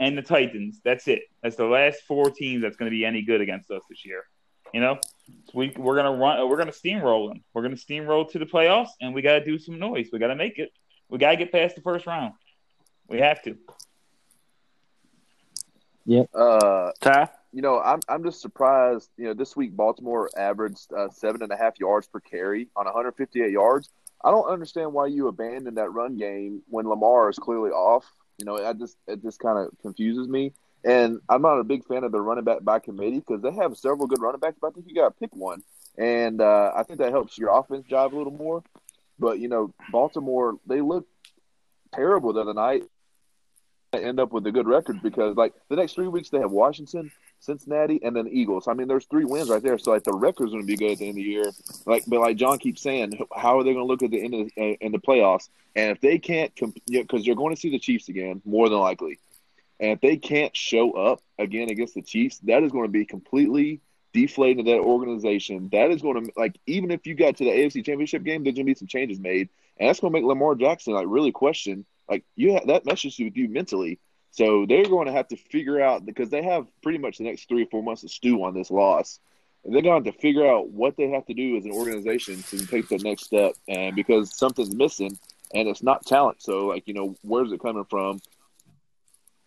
[0.00, 0.80] and the Titans.
[0.84, 1.22] That's it.
[1.42, 4.24] That's the last four teams that's going to be any good against us this year.
[4.74, 4.98] You know,
[5.46, 6.48] so we we're gonna run.
[6.48, 7.42] We're gonna steamroll them.
[7.52, 10.10] We're gonna steamroll to the playoffs, and we got to do some noise.
[10.12, 10.70] We got to make it.
[11.08, 12.34] We got to get past the first round.
[13.08, 13.56] We have to.
[16.06, 16.30] Yep.
[16.32, 17.30] Uh, Ty?
[17.52, 19.10] you know, I'm I'm just surprised.
[19.16, 22.84] You know, this week Baltimore averaged uh, seven and a half yards per carry on
[22.84, 23.90] 158 yards.
[24.22, 28.04] I don't understand why you abandoned that run game when Lamar is clearly off.
[28.40, 30.52] You know, I just it just kind of confuses me.
[30.82, 33.76] And I'm not a big fan of the running back by committee because they have
[33.76, 35.62] several good running backs, but I think you got to pick one.
[35.98, 38.62] And uh, I think that helps your offense drive a little more.
[39.18, 41.06] But you know, Baltimore they look
[41.94, 42.84] terrible the other night.
[43.92, 46.50] They end up with a good record because like the next three weeks they have
[46.50, 47.10] Washington,
[47.40, 48.68] Cincinnati, and then Eagles.
[48.68, 49.78] I mean, there's three wins right there.
[49.78, 51.50] So like the record's going to be good at the end of the year.
[51.86, 54.34] Like, but like John keeps saying, how are they going to look at the end
[54.34, 55.48] of uh, in the playoffs?
[55.74, 58.68] And if they can't, because you know, you're going to see the Chiefs again, more
[58.68, 59.18] than likely.
[59.78, 63.06] And if they can't show up again against the Chiefs, that is going to be
[63.06, 63.80] completely
[64.12, 65.70] deflating that organization.
[65.72, 68.54] That is going to like even if you got to the AFC Championship game, there's
[68.54, 71.32] going to be some changes made, and that's going to make Lamar Jackson like really
[71.32, 73.98] question like you ha- that meshes with you mentally.
[74.32, 77.48] So they're going to have to figure out because they have pretty much the next
[77.48, 79.18] three or four months to stew on this loss.
[79.64, 81.72] And they're going to have to figure out what they have to do as an
[81.72, 83.54] organization to take the next step.
[83.68, 85.18] And because something's missing,
[85.52, 88.20] and it's not talent, so like you know, where's it coming from?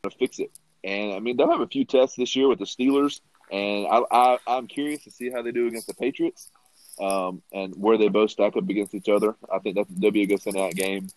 [0.03, 0.51] To fix it.
[0.83, 3.21] And I mean, they'll have a few tests this year with the Steelers,
[3.51, 6.49] and I, I I'm curious to see how they do against the Patriots,
[6.99, 9.35] um, and where they both stack up against each other.
[9.51, 11.09] I think that they'll be a good Sunday night game.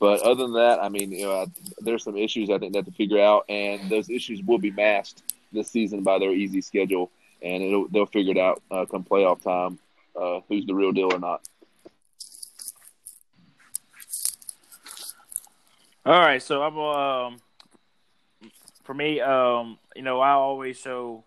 [0.00, 1.46] But other than that, I mean, you know,
[1.78, 5.22] there's some issues I think have to figure out, and those issues will be masked
[5.52, 7.10] this season by their easy schedule,
[7.42, 9.78] and they'll figure it out uh, come playoff time,
[10.14, 11.42] uh, who's the real deal or not.
[16.06, 17.40] All right, so I'm um
[18.88, 21.22] for me, um, you know, I always show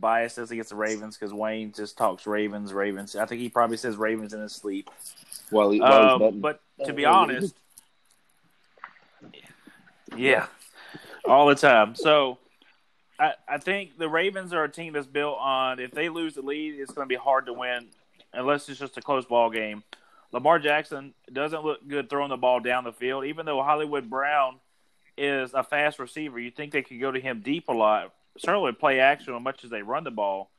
[0.00, 3.16] bias as against the Ravens because Wayne just talks Ravens, Ravens.
[3.16, 4.90] I think he probably says Ravens in his sleep.
[5.50, 7.54] Well, he, well Um, but to be honest,
[10.16, 10.46] yeah,
[11.24, 11.94] all the time.
[11.94, 12.38] So
[13.18, 16.42] I, I think the Ravens are a team that's built on if they lose the
[16.42, 17.88] lead, it's going to be hard to win
[18.32, 19.82] unless it's just a close ball game.
[20.32, 24.56] Lamar Jackson doesn't look good throwing the ball down the field, even though Hollywood Brown
[25.16, 26.40] is a fast receiver.
[26.40, 29.64] You think they could go to him deep a lot, certainly play action as much
[29.64, 30.50] as they run the ball.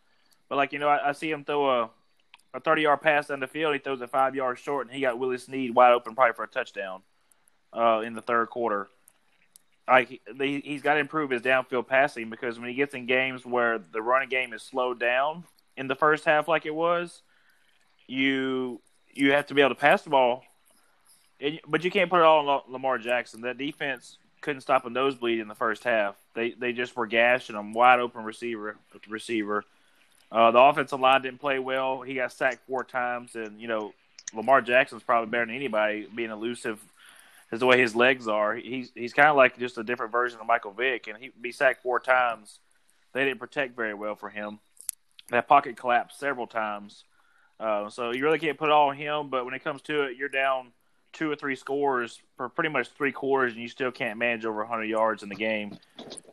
[0.50, 1.90] But like you know, I, I see him throw a
[2.54, 3.74] a thirty yard pass down the field.
[3.74, 6.44] He throws it five yards short, and he got Willie Snead wide open, probably for
[6.44, 7.02] a touchdown
[7.74, 8.88] uh, in the third quarter.
[9.88, 13.46] Like he, he's got to improve his downfield passing because when he gets in games
[13.46, 15.44] where the running game is slowed down
[15.78, 17.22] in the first half, like it was,
[18.08, 18.82] you
[19.14, 20.44] you have to be able to pass the ball.
[21.40, 23.42] And, but you can't put it all on Lamar Jackson.
[23.42, 26.16] That defense couldn't stop a nosebleed in the first half.
[26.36, 28.78] They they just were gashing them wide open receiver
[29.10, 29.66] receiver.
[30.32, 32.02] Uh, the offensive line didn't play well.
[32.02, 33.94] He got sacked four times, and you know
[34.34, 36.80] Lamar Jackson's probably better than anybody being elusive.
[37.52, 38.56] Is the way his legs are.
[38.56, 41.52] He's he's kind of like just a different version of Michael Vick, and he be
[41.52, 42.60] sacked four times.
[43.14, 44.60] They didn't protect very well for him.
[45.30, 47.04] That pocket collapsed several times.
[47.60, 49.30] Uh, so you really can't put it all on him.
[49.30, 50.72] But when it comes to it, you're down
[51.16, 54.60] two or three scores for pretty much three quarters, and you still can't manage over
[54.60, 55.78] 100 yards in the game.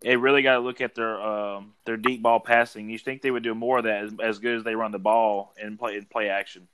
[0.03, 2.91] They really got to look at their um, their deep ball passing.
[2.91, 4.99] You think they would do more of that as, as good as they run the
[4.99, 6.69] ball and play in play action?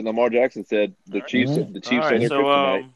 [0.00, 1.28] Lamar Jackson said the All right.
[1.28, 1.56] Chiefs.
[1.56, 1.64] Yeah.
[1.70, 2.82] The Chiefs right, are so kryptonite.
[2.84, 2.94] um,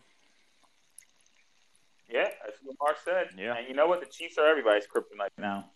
[2.08, 3.28] Yeah, that's what Lamar said.
[3.38, 3.56] Yeah.
[3.56, 4.00] And you know what?
[4.00, 5.66] The Chiefs are everybody's kryptonite now.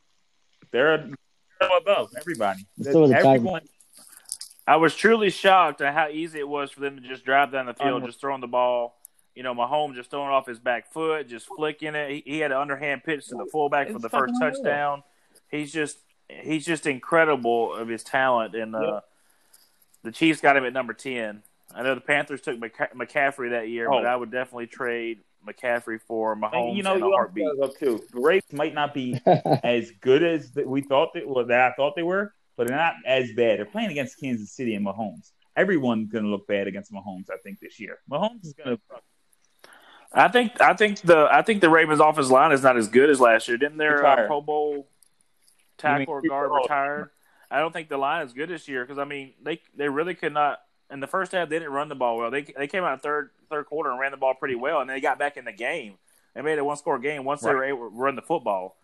[0.72, 2.66] They're, they're above everybody.
[2.80, 3.62] So are the Everyone.
[4.70, 7.66] I was truly shocked at how easy it was for them to just drive down
[7.66, 8.96] the field, just throwing the ball.
[9.34, 12.10] You know, Mahomes just throwing it off his back foot, just flicking it.
[12.10, 14.52] He, he had an underhand pitch to the fullback for the first fucking unreal.
[14.54, 15.02] touchdown.
[15.50, 15.98] He's just
[16.28, 19.00] he's just incredible of his talent, and uh, Yeah.
[20.04, 21.42] the Chiefs got him at number ten.
[21.74, 24.08] I know the Panthers took McCa- McCaffrey that year, but Oh.
[24.08, 27.46] I would definitely trade McCaffrey for Mahomes And, you know, in a you heartbeat.
[27.46, 28.04] also gotta too.
[28.12, 31.74] The Ravens might not be as good as that we thought they well, that I
[31.74, 33.58] thought they were, but they're not as bad.
[33.58, 35.30] They're playing against Kansas City and Mahomes.
[35.56, 38.00] Everyone's going to look bad against Mahomes, I think, this year.
[38.10, 39.70] Mahomes is going to.
[40.12, 43.08] I think I think the I think the Ravens' offensive line is not as good
[43.08, 43.56] as last year.
[43.56, 44.88] Didn't their uh, Pro Bowl
[45.78, 47.10] tackle or guard retire?
[47.50, 50.14] I don't think the line is good this year because I mean they they really
[50.14, 50.60] could not.
[50.90, 52.30] In the first half, they didn't run the ball well.
[52.30, 54.90] They they came out in third third quarter and ran the ball pretty well, and
[54.90, 55.94] they got back in the game.
[56.34, 57.56] They made a one score game once they Right.
[57.56, 58.76] were able to run the football.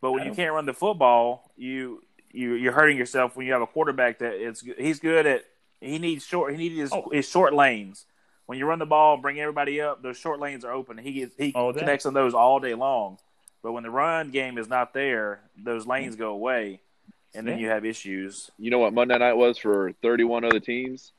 [0.00, 2.02] But when you can't run the football, you
[2.32, 5.44] you you're hurting yourself when you have a quarterback that it's he's good at
[5.80, 7.08] he needs short he needs his, Oh.
[7.10, 8.04] his short lanes.
[8.46, 10.02] When you run the ball, bring everybody up.
[10.02, 10.96] Those short lanes are open.
[10.96, 13.18] He gets, he oh, All connects on those all day long.
[13.62, 16.80] But when the run game is not there, those lanes go away,
[17.34, 18.50] and then you have issues.
[18.58, 21.12] You know what Monday night was for 31 other teams?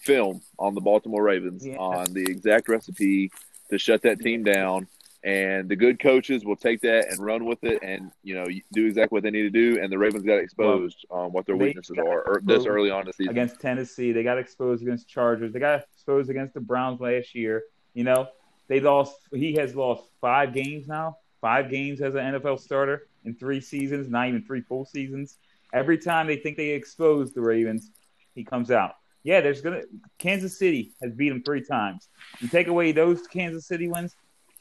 [0.00, 1.76] Film on the Baltimore Ravens Yeah.
[1.78, 3.30] on the exact recipe
[3.70, 4.86] to shut that team down.
[5.24, 8.44] And the good coaches will take that and run with it and, you know,
[8.74, 9.80] do exactly what they need to do.
[9.82, 13.06] And the Ravens got exposed on what their weaknesses are or this early on in
[13.06, 13.30] the season.
[13.30, 14.12] against Tennessee.
[14.12, 15.54] They got exposed against Chargers.
[15.54, 17.62] They got exposed against the Browns last year.
[17.94, 18.28] You know,
[18.68, 19.16] they lost.
[19.32, 21.16] He has lost five games now.
[21.40, 25.38] Five games as an NFL starter in three seasons, not even three full seasons.
[25.72, 27.90] Every time they think they expose the Ravens,
[28.34, 28.96] he comes out.
[29.22, 29.82] Yeah, there's gonna.
[30.18, 32.08] Kansas City has beat him three times.
[32.40, 34.14] You take away those Kansas City wins,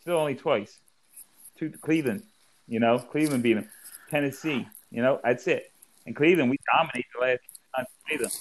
[0.03, 0.79] still only twice.
[1.57, 2.23] Two Cleveland,
[2.67, 3.69] you know, Cleveland beat him.
[4.09, 5.71] Tennessee, you know, that's it.
[6.05, 7.39] And Cleveland, we dominate the last
[7.73, 8.31] time we played them.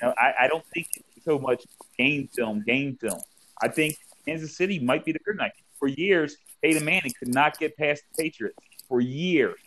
[0.00, 0.88] You know, I, I don't think
[1.22, 1.66] so much
[1.98, 3.20] game film, game film.
[3.60, 5.52] I think Kansas City might be the good night.
[5.78, 8.56] For years, Peyton Manning could not get past the Patriots.
[8.88, 9.58] For years,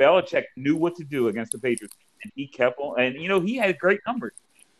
[0.00, 1.94] Belichick knew what to do against the Patriots,
[2.24, 3.00] and he kept on.
[3.00, 4.32] And you know, he had great numbers.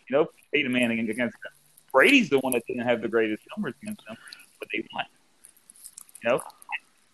[0.08, 1.52] You know, Peyton Manning against them.
[1.92, 4.16] Brady's the one that didn't have the greatest numbers against them,
[4.58, 5.04] but they won.
[6.24, 6.40] You know,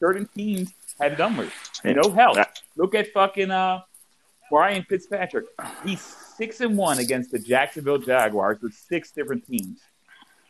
[0.00, 1.50] certain teams had numbers.
[1.84, 2.34] Know, hell,
[2.76, 3.82] look at fucking uh,
[4.50, 5.46] Brian Fitzpatrick.
[5.84, 9.80] He's six and one against the Jacksonville Jaguars with six different teams.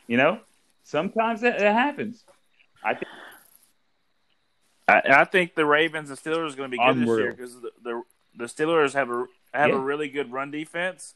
[0.06, 0.38] You know,
[0.84, 2.22] sometimes that, that happens.
[2.84, 3.06] I think
[4.86, 7.60] I, I think the Ravens and Steelers are going to be good this year because
[7.60, 8.02] the, the
[8.36, 9.76] the Steelers have a have Yeah.
[9.76, 11.14] a really good run defense.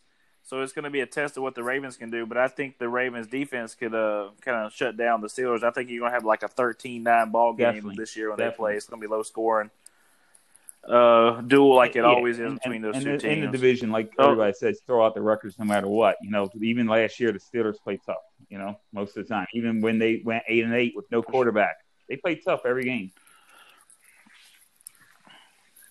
[0.49, 2.25] So it's going to be a test of what the Ravens can do.
[2.25, 5.63] But I think the Ravens defense could uh, kind of shut down the Steelers.
[5.63, 7.97] I think you're going to have like a 13-9 ball game Definitely.
[7.99, 8.53] this year when Definitely.
[8.53, 8.77] they play.
[8.77, 9.71] It's going to be low scoring.
[10.89, 13.33] Uh, duel like it Yeah, always is and- between those and two in, teams.
[13.35, 14.25] In the division, like Oh.
[14.31, 16.17] everybody says, throw out the records no matter what.
[16.23, 18.17] You know, even last year the Steelers played tough.
[18.49, 21.21] You know, most of the time, even when they went eight and eight with no
[21.21, 21.77] quarterback,
[22.09, 23.11] they played tough every game.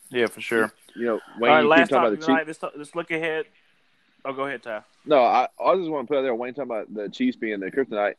[0.09, 0.73] yeah, for sure.
[0.95, 2.25] You know, Wayne, right, you last keep talking topic about the Chiefs.
[2.25, 2.47] tonight.
[2.47, 3.45] Let's, let's look ahead.
[4.25, 4.81] Oh, go ahead, Ty.
[5.05, 7.59] No, I, I just want to put out there, Wayne talking about the Chiefs being
[7.59, 8.15] the kryptonite.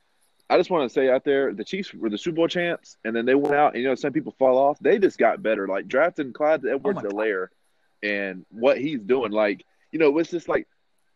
[0.50, 3.14] I just want to say out there, the Chiefs were the Super Bowl champs, and
[3.14, 4.78] then they went out, and you know, some people fall off.
[4.78, 5.68] They just got better.
[5.68, 7.48] Like drafting Clyde oh Edwards Oh my God.
[8.02, 9.32] And what he's doing.
[9.32, 10.66] Like, you know, it's just like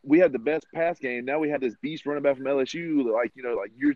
[0.02, 1.24] we had the best pass game.
[1.24, 3.10] Now we have this beast running back from LSU.
[3.10, 3.94] Like, you know, like you're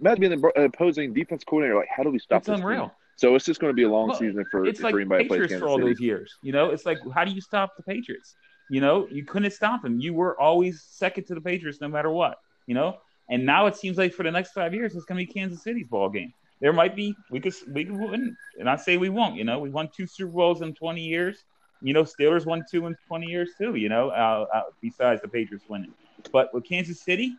[0.00, 1.78] imagine being the opposing defense coordinator.
[1.78, 2.58] Like, how do we stop It's this?
[2.58, 2.82] unreal.
[2.84, 2.90] team?
[3.16, 5.24] So it's just going to be a long Well, season for, it's for like anybody
[5.24, 5.90] that plays Patriots for all City.
[5.90, 6.34] those years.
[6.42, 8.34] You know, it's like how do you stop the Patriots?
[8.70, 10.00] You know, you couldn't stop them.
[10.00, 12.38] You were always second to the Patriots no matter what.
[12.66, 12.98] You know,
[13.28, 15.62] and now it seems like for the next five years it's going to be Kansas
[15.62, 16.32] City's ball game.
[16.60, 19.36] There might be we could we could win, and I say we won't.
[19.36, 21.44] You know, we won two Super Bowls in twenty years.
[21.82, 23.74] You know, Steelers won two in twenty years too.
[23.74, 25.92] You know, uh, uh, besides the Patriots winning.
[26.32, 27.34] But with Kansas City,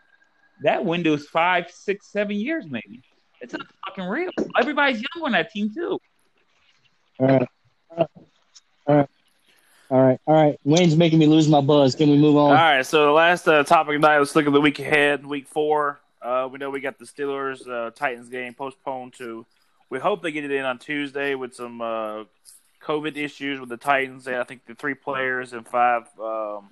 [0.61, 3.01] that window's five, six, seven years maybe.
[3.41, 4.29] It's not fucking real.
[4.59, 5.99] Everybody's young on that team too.
[7.19, 7.47] All right.
[7.97, 8.07] All
[8.87, 9.09] right.
[9.89, 10.59] All right.
[10.63, 11.95] Wayne's making me lose my buzz.
[11.95, 12.51] Can we move on?
[12.51, 15.47] All right, so the last uh, topic tonight, let's look at the week ahead, week
[15.47, 15.99] four.
[16.21, 19.45] Uh, we know we got the Steelers uh, Titans game postponed to.
[19.89, 22.23] We hope they get it in on Tuesday with some uh,
[22.81, 24.27] COVID issues with the Titans.
[24.27, 26.69] I think the three players and five um,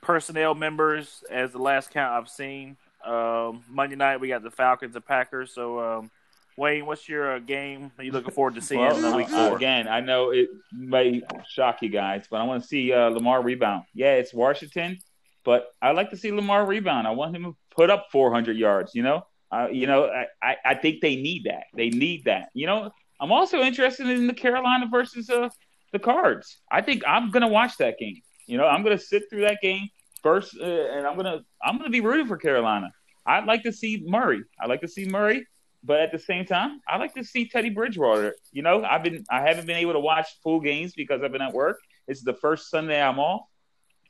[0.00, 2.78] personnel members, as the last count I've seen.
[3.04, 6.10] Um, Monday night we got the Falcons and Packers, so um,
[6.56, 9.52] Wayne, what's your uh, game are you looking forward to seeing Well, in week uh,
[9.54, 13.42] again, I know it may shock you guys, but I want to see uh, Lamar
[13.42, 13.84] rebound.
[13.92, 14.98] Yeah, it's Washington,
[15.44, 17.06] but I like to see Lamar rebound.
[17.06, 18.94] I want him to put up 400 yards.
[18.94, 21.64] You know, uh, you know, I, I, I think they need that.
[21.74, 22.48] They need that.
[22.54, 22.90] You know,
[23.20, 25.50] I'm also interested in the Carolina versus uh,
[25.92, 26.60] the Cards.
[26.70, 28.22] I think I'm gonna watch that game.
[28.46, 29.88] You know, I'm gonna sit through that game
[30.22, 32.90] first, uh, and I'm gonna I'm gonna be rooting for Carolina.
[33.26, 34.42] I'd like to see Murray.
[34.58, 35.46] I like to see Murray.
[35.86, 38.34] But at the same time, I like to see Teddy Bridgewater.
[38.50, 41.40] You know, I've been I haven't been able to watch full games because I've been
[41.42, 41.78] at work.
[42.08, 43.42] It's the first Sunday I'm off.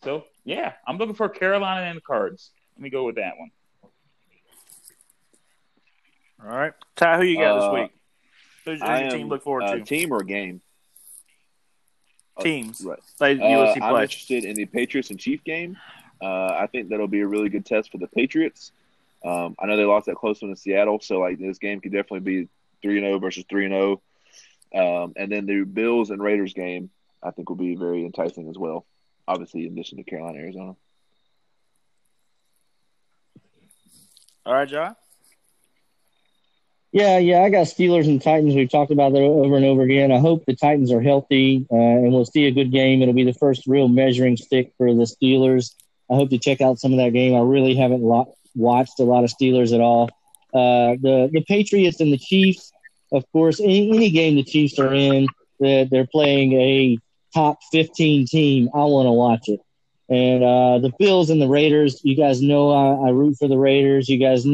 [0.02, 2.50] So yeah, I'm looking for Carolina and the Cards.
[2.76, 3.50] Let me go with that one.
[6.42, 7.90] All right, Ty, who you got Uh, this week?
[8.64, 9.84] Who's, who's I your team am, look forward uh, to?
[9.84, 10.62] team or game?
[12.36, 12.82] Uh, Teams.
[12.84, 12.98] Right.
[13.20, 15.76] Like Uh, USC I'm interested in the Patriots and Chief game.
[16.22, 18.72] Uh, I think that'll be a really good test for the Patriots.
[19.26, 21.92] Um, I know they lost that close one in Seattle, so like this game could
[21.92, 22.48] definitely be
[22.80, 24.02] three and zero versus three and zero.
[24.74, 26.90] Um, and then the Bills and Raiders game,
[27.22, 28.86] I think will be very enticing as well.
[29.26, 30.76] Obviously, in addition to Carolina, Arizona.
[34.44, 34.94] All right, John.
[36.92, 38.54] Yeah, yeah, I got Steelers and Titans.
[38.54, 40.12] We've talked about that over and over again.
[40.12, 43.02] I hope the Titans are healthy uh, and we'll see a good game.
[43.02, 45.74] It'll be the first real measuring stick for the Steelers.
[46.10, 47.34] I hope to check out some of that game.
[47.34, 50.10] I really haven't lo- watched a lot of Steelers at all.
[50.54, 52.72] Uh, the the Patriots and the Chiefs,
[53.12, 55.26] of course, any, any game the Chiefs are in,
[55.60, 56.98] they're, they're playing a
[57.34, 58.68] top 15 team.
[58.74, 59.60] I want to watch it.
[60.08, 63.58] And uh, the Bills and the Raiders, you guys know I, I root for the
[63.58, 64.08] Raiders.
[64.08, 64.46] You guys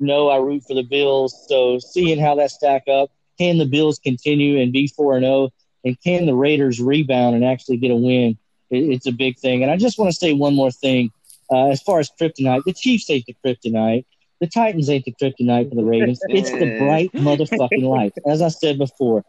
[0.00, 1.46] know I root for the Bills.
[1.48, 5.50] So seeing how that stack up, can the Bills continue and be four and zero,
[5.84, 8.36] and can the Raiders rebound and actually get a win?
[8.70, 9.62] It, it's a big thing.
[9.62, 11.12] And I just want to say one more thing
[11.52, 12.64] uh, as far as kryptonite.
[12.64, 14.04] The Chiefs ain't the kryptonite.
[14.40, 16.20] The Titans ain't the kryptonite for the Ravens.
[16.28, 18.14] It's the bright motherfucking light.
[18.26, 19.24] As I said before,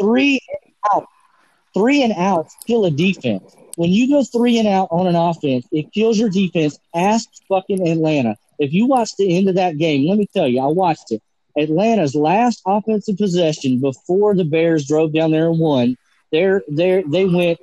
[0.00, 1.06] three and out,
[1.74, 3.54] three and out kill a defense.
[3.76, 6.78] When you go three and out on an offense, it kills your defense.
[6.94, 8.36] Ask fucking Atlanta.
[8.58, 11.22] If you watch the end of that game, let me tell you, I watched it.
[11.56, 15.96] Atlanta's last offensive possession before the Bears drove down there and won,
[16.30, 17.58] they're, they're, they went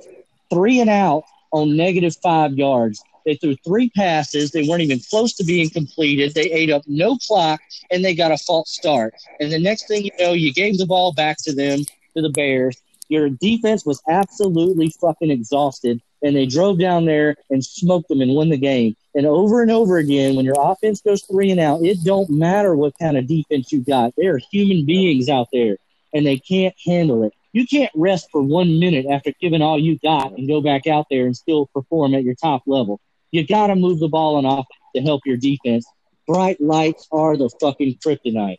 [0.52, 3.04] three and out on negative five yards.
[3.30, 4.50] They threw three passes.
[4.50, 6.34] They weren't even close to being completed.
[6.34, 7.62] They ate up no clock,
[7.92, 9.14] and they got a false start.
[9.40, 11.82] And the next thing you know, you gave the ball back to them,
[12.16, 12.82] to the Bears.
[13.08, 18.34] Your defense was absolutely fucking exhausted, and they drove down there and smoked them and
[18.34, 18.96] won the game.
[19.14, 22.76] And over and over again, when your offense goes three and out, it don't matter
[22.76, 24.16] what kind of defense you got.
[24.18, 25.78] There are human beings out there,
[26.16, 27.34] and they can't handle it.
[27.54, 31.06] You can't rest for one minute after giving all you got and go back out
[31.12, 33.00] there and still perform at your top level.
[33.32, 34.66] You got to move the ball enough
[34.96, 35.86] to help your defense.
[36.28, 38.58] Bright lights are the fucking kryptonite.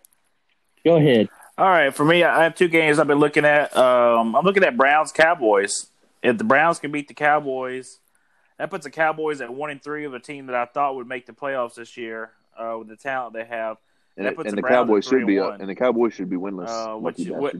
[0.84, 1.28] Go ahead.
[1.58, 3.76] All right, for me, I have two games I've been looking at.
[3.76, 5.88] Um, I'm looking at Browns Cowboys.
[6.22, 7.98] If the Browns can beat the Cowboys,
[8.58, 11.06] that puts the Cowboys at one and three of a team that I thought would
[11.06, 13.76] make the playoffs this year uh, with the talent they have.
[14.16, 15.74] And, That it- puts and the the Browns Cowboys should be and up, and the
[15.74, 16.68] Cowboys should be winless.
[16.68, 17.56] Uh, which, lucky what,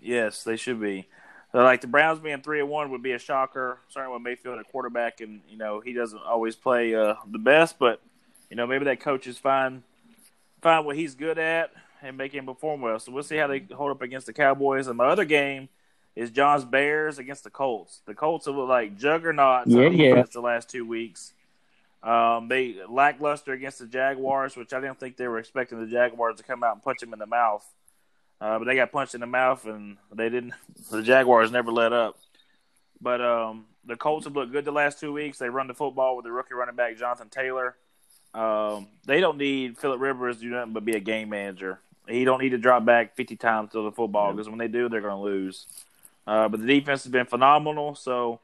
[0.00, 1.06] yes, they should be.
[1.54, 3.78] Uh, like the Browns being three and one would be a shocker.
[3.88, 7.78] Certainly with Mayfield at quarterback, and you know he doesn't always play uh, the best,
[7.78, 8.00] but
[8.50, 9.82] you know maybe that coach is find
[10.60, 11.70] find what he's good at
[12.02, 12.98] and make him perform well.
[12.98, 14.88] So we'll see how they hold up against the Cowboys.
[14.88, 15.68] And my other game
[16.16, 18.00] is John's Bears against the Colts.
[18.06, 20.22] The Colts have looked like juggernauts Yeah, yeah.
[20.22, 21.32] the last two weeks.
[22.02, 26.36] Um, they lackluster against the Jaguars, which I didn't think they were expecting the Jaguars
[26.36, 27.66] to come out and punch them in the mouth.
[28.40, 30.54] Uh, but they got punched in the mouth, and they didn't.
[30.90, 32.18] The Jaguars never let up.
[33.00, 35.38] But um, the Colts have looked good the last two weeks.
[35.38, 37.76] They run the football with the rookie running back Jonathan Taylor.
[38.34, 41.80] Um, they don't need Philip Rivers to do nothing but be a game manager.
[42.08, 44.88] He don't need to drop back fifty times to the football because when they do,
[44.88, 45.66] they're going to lose.
[46.26, 47.94] Uh, but the defense has been phenomenal.
[47.94, 48.40] So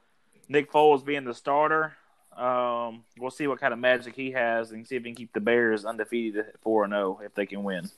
[0.49, 1.95] Nick Foles being the starter,
[2.37, 5.33] um, we'll see what kind of magic he has and see if he can keep
[5.33, 7.91] the Bears undefeated at four and zero if they can win.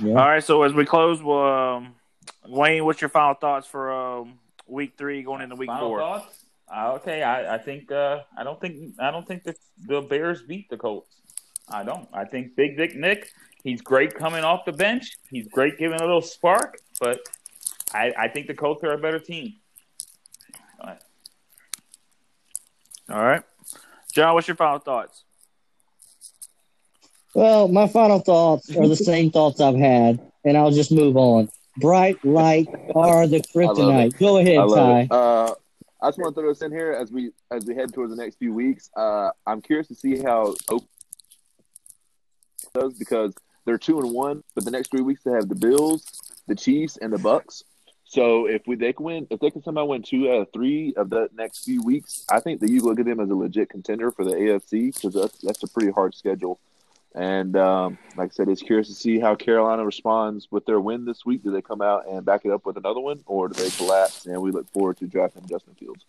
[0.00, 0.14] Yeah.
[0.14, 0.42] All right.
[0.42, 1.94] So as we close, well, um,
[2.46, 5.98] Wayne, what's your final thoughts for um, week three going into week Final four?
[5.98, 6.44] thoughts?
[6.72, 10.42] Uh, okay, I, I think uh, I don't think I don't think the, the Bears
[10.42, 11.16] beat the Colts.
[11.68, 12.08] I don't.
[12.12, 13.32] I think Big Dick Nick,
[13.64, 15.16] he's great coming off the bench.
[15.30, 17.20] He's great giving a little spark, but
[17.92, 19.54] I, I think the Colts are a better team.
[20.80, 21.02] All right.
[23.10, 23.42] All right,
[24.12, 25.24] John, what's your final thoughts?
[27.34, 31.48] Well, my final thoughts are the same thoughts I've had, and I'll just move on.
[31.76, 34.18] Bright light are the kryptonite.
[34.18, 35.08] Go ahead, I Ty.
[35.10, 35.54] Uh,
[36.02, 38.22] I just want to throw this in here as we as we head towards the
[38.22, 38.90] next few weeks.
[38.96, 40.84] Uh, I'm curious to see how Oak
[42.74, 46.04] does because they're two and one, but the next three weeks they have the Bills,
[46.48, 47.62] the Chiefs, and the Bucs.
[48.04, 50.92] So if we they can win, if they can somehow win two out of three
[50.96, 53.68] of the next few weeks, I think that you look at them as a legit
[53.68, 56.58] contender for the AFC because that's that's a pretty hard schedule.
[57.14, 61.04] And um, like I said, it's curious to see how Carolina responds with their win
[61.04, 61.42] this week.
[61.42, 64.26] Do they come out and back it up with another one, or do they collapse?
[64.26, 66.04] And we look forward to drafting Justin Fields.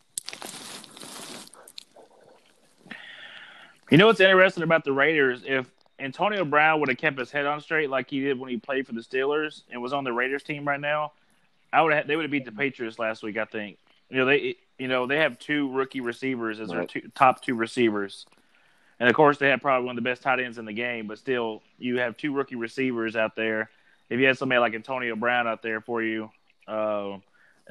[3.89, 5.43] You know what's interesting about the Raiders?
[5.45, 8.57] If Antonio Brown would have kept his head on straight like he did when he
[8.57, 11.13] played for the Steelers and was on the Raiders team right now,
[11.73, 13.37] I would have they would have beat the Patriots last week.
[13.37, 13.77] I think.
[14.09, 17.55] You know they you know they have two rookie receivers as their two, top two
[17.55, 18.25] receivers,
[19.01, 21.07] and of course they have probably one of the best tight ends in the game.
[21.07, 23.71] But still, you have two rookie receivers out there.
[24.11, 26.29] If you had somebody like Antonio Brown out there for you,
[26.67, 27.13] uh,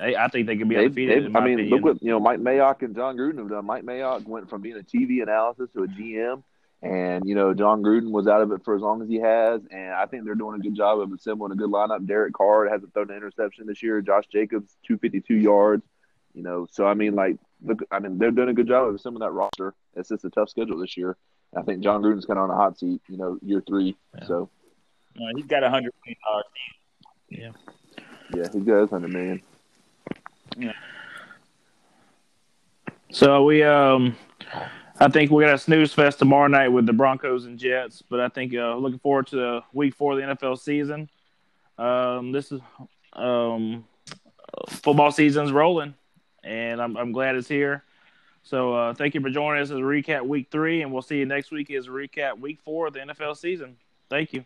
[0.00, 1.32] I I think they could be They- undefeated.
[1.32, 1.68] they- I mean, opinion.
[1.70, 2.18] look what you know.
[2.18, 3.64] Mike Mayock and Jon Gruden have done.
[3.64, 6.42] Mike Mayock went from being a TV analysis to a GM,
[6.82, 9.60] and you know Jon Gruden was out of it for as long as he has.
[9.70, 12.06] And I think they're doing a good job of assembling a good lineup.
[12.06, 14.00] Derek Carr hasn't thrown an interception this year.
[14.00, 15.84] Josh Jacobs, two fifty two yards.
[16.34, 17.36] You know, so I mean, like,
[17.90, 19.74] I mean, they're doing a good job of assembling that roster.
[19.94, 21.16] It's just a tough schedule this year.
[21.56, 23.00] I think Jon Gruden's kind of on a hot seat.
[23.08, 23.96] You know, year three.
[24.18, 24.26] Yeah.
[24.26, 24.50] So
[25.16, 26.44] Uh, he's got a hundred million dollars.
[27.28, 27.54] Team.
[28.32, 29.42] Yeah, yeah, he does hundred million.
[30.56, 30.72] Yeah.
[33.12, 34.16] So we um
[34.98, 38.20] I think we got a snooze fest tomorrow night with the Broncos and Jets, but
[38.20, 41.08] I think uh looking forward to the week four of the NFL season.
[41.78, 42.60] Um this is
[43.12, 43.84] um
[44.68, 45.94] football season's rolling
[46.42, 47.84] and I'm I'm glad it's here.
[48.42, 51.26] So uh thank you for joining us as recap week three and we'll see you
[51.26, 53.76] next week as recap week four of the NFL season.
[54.08, 54.44] Thank you.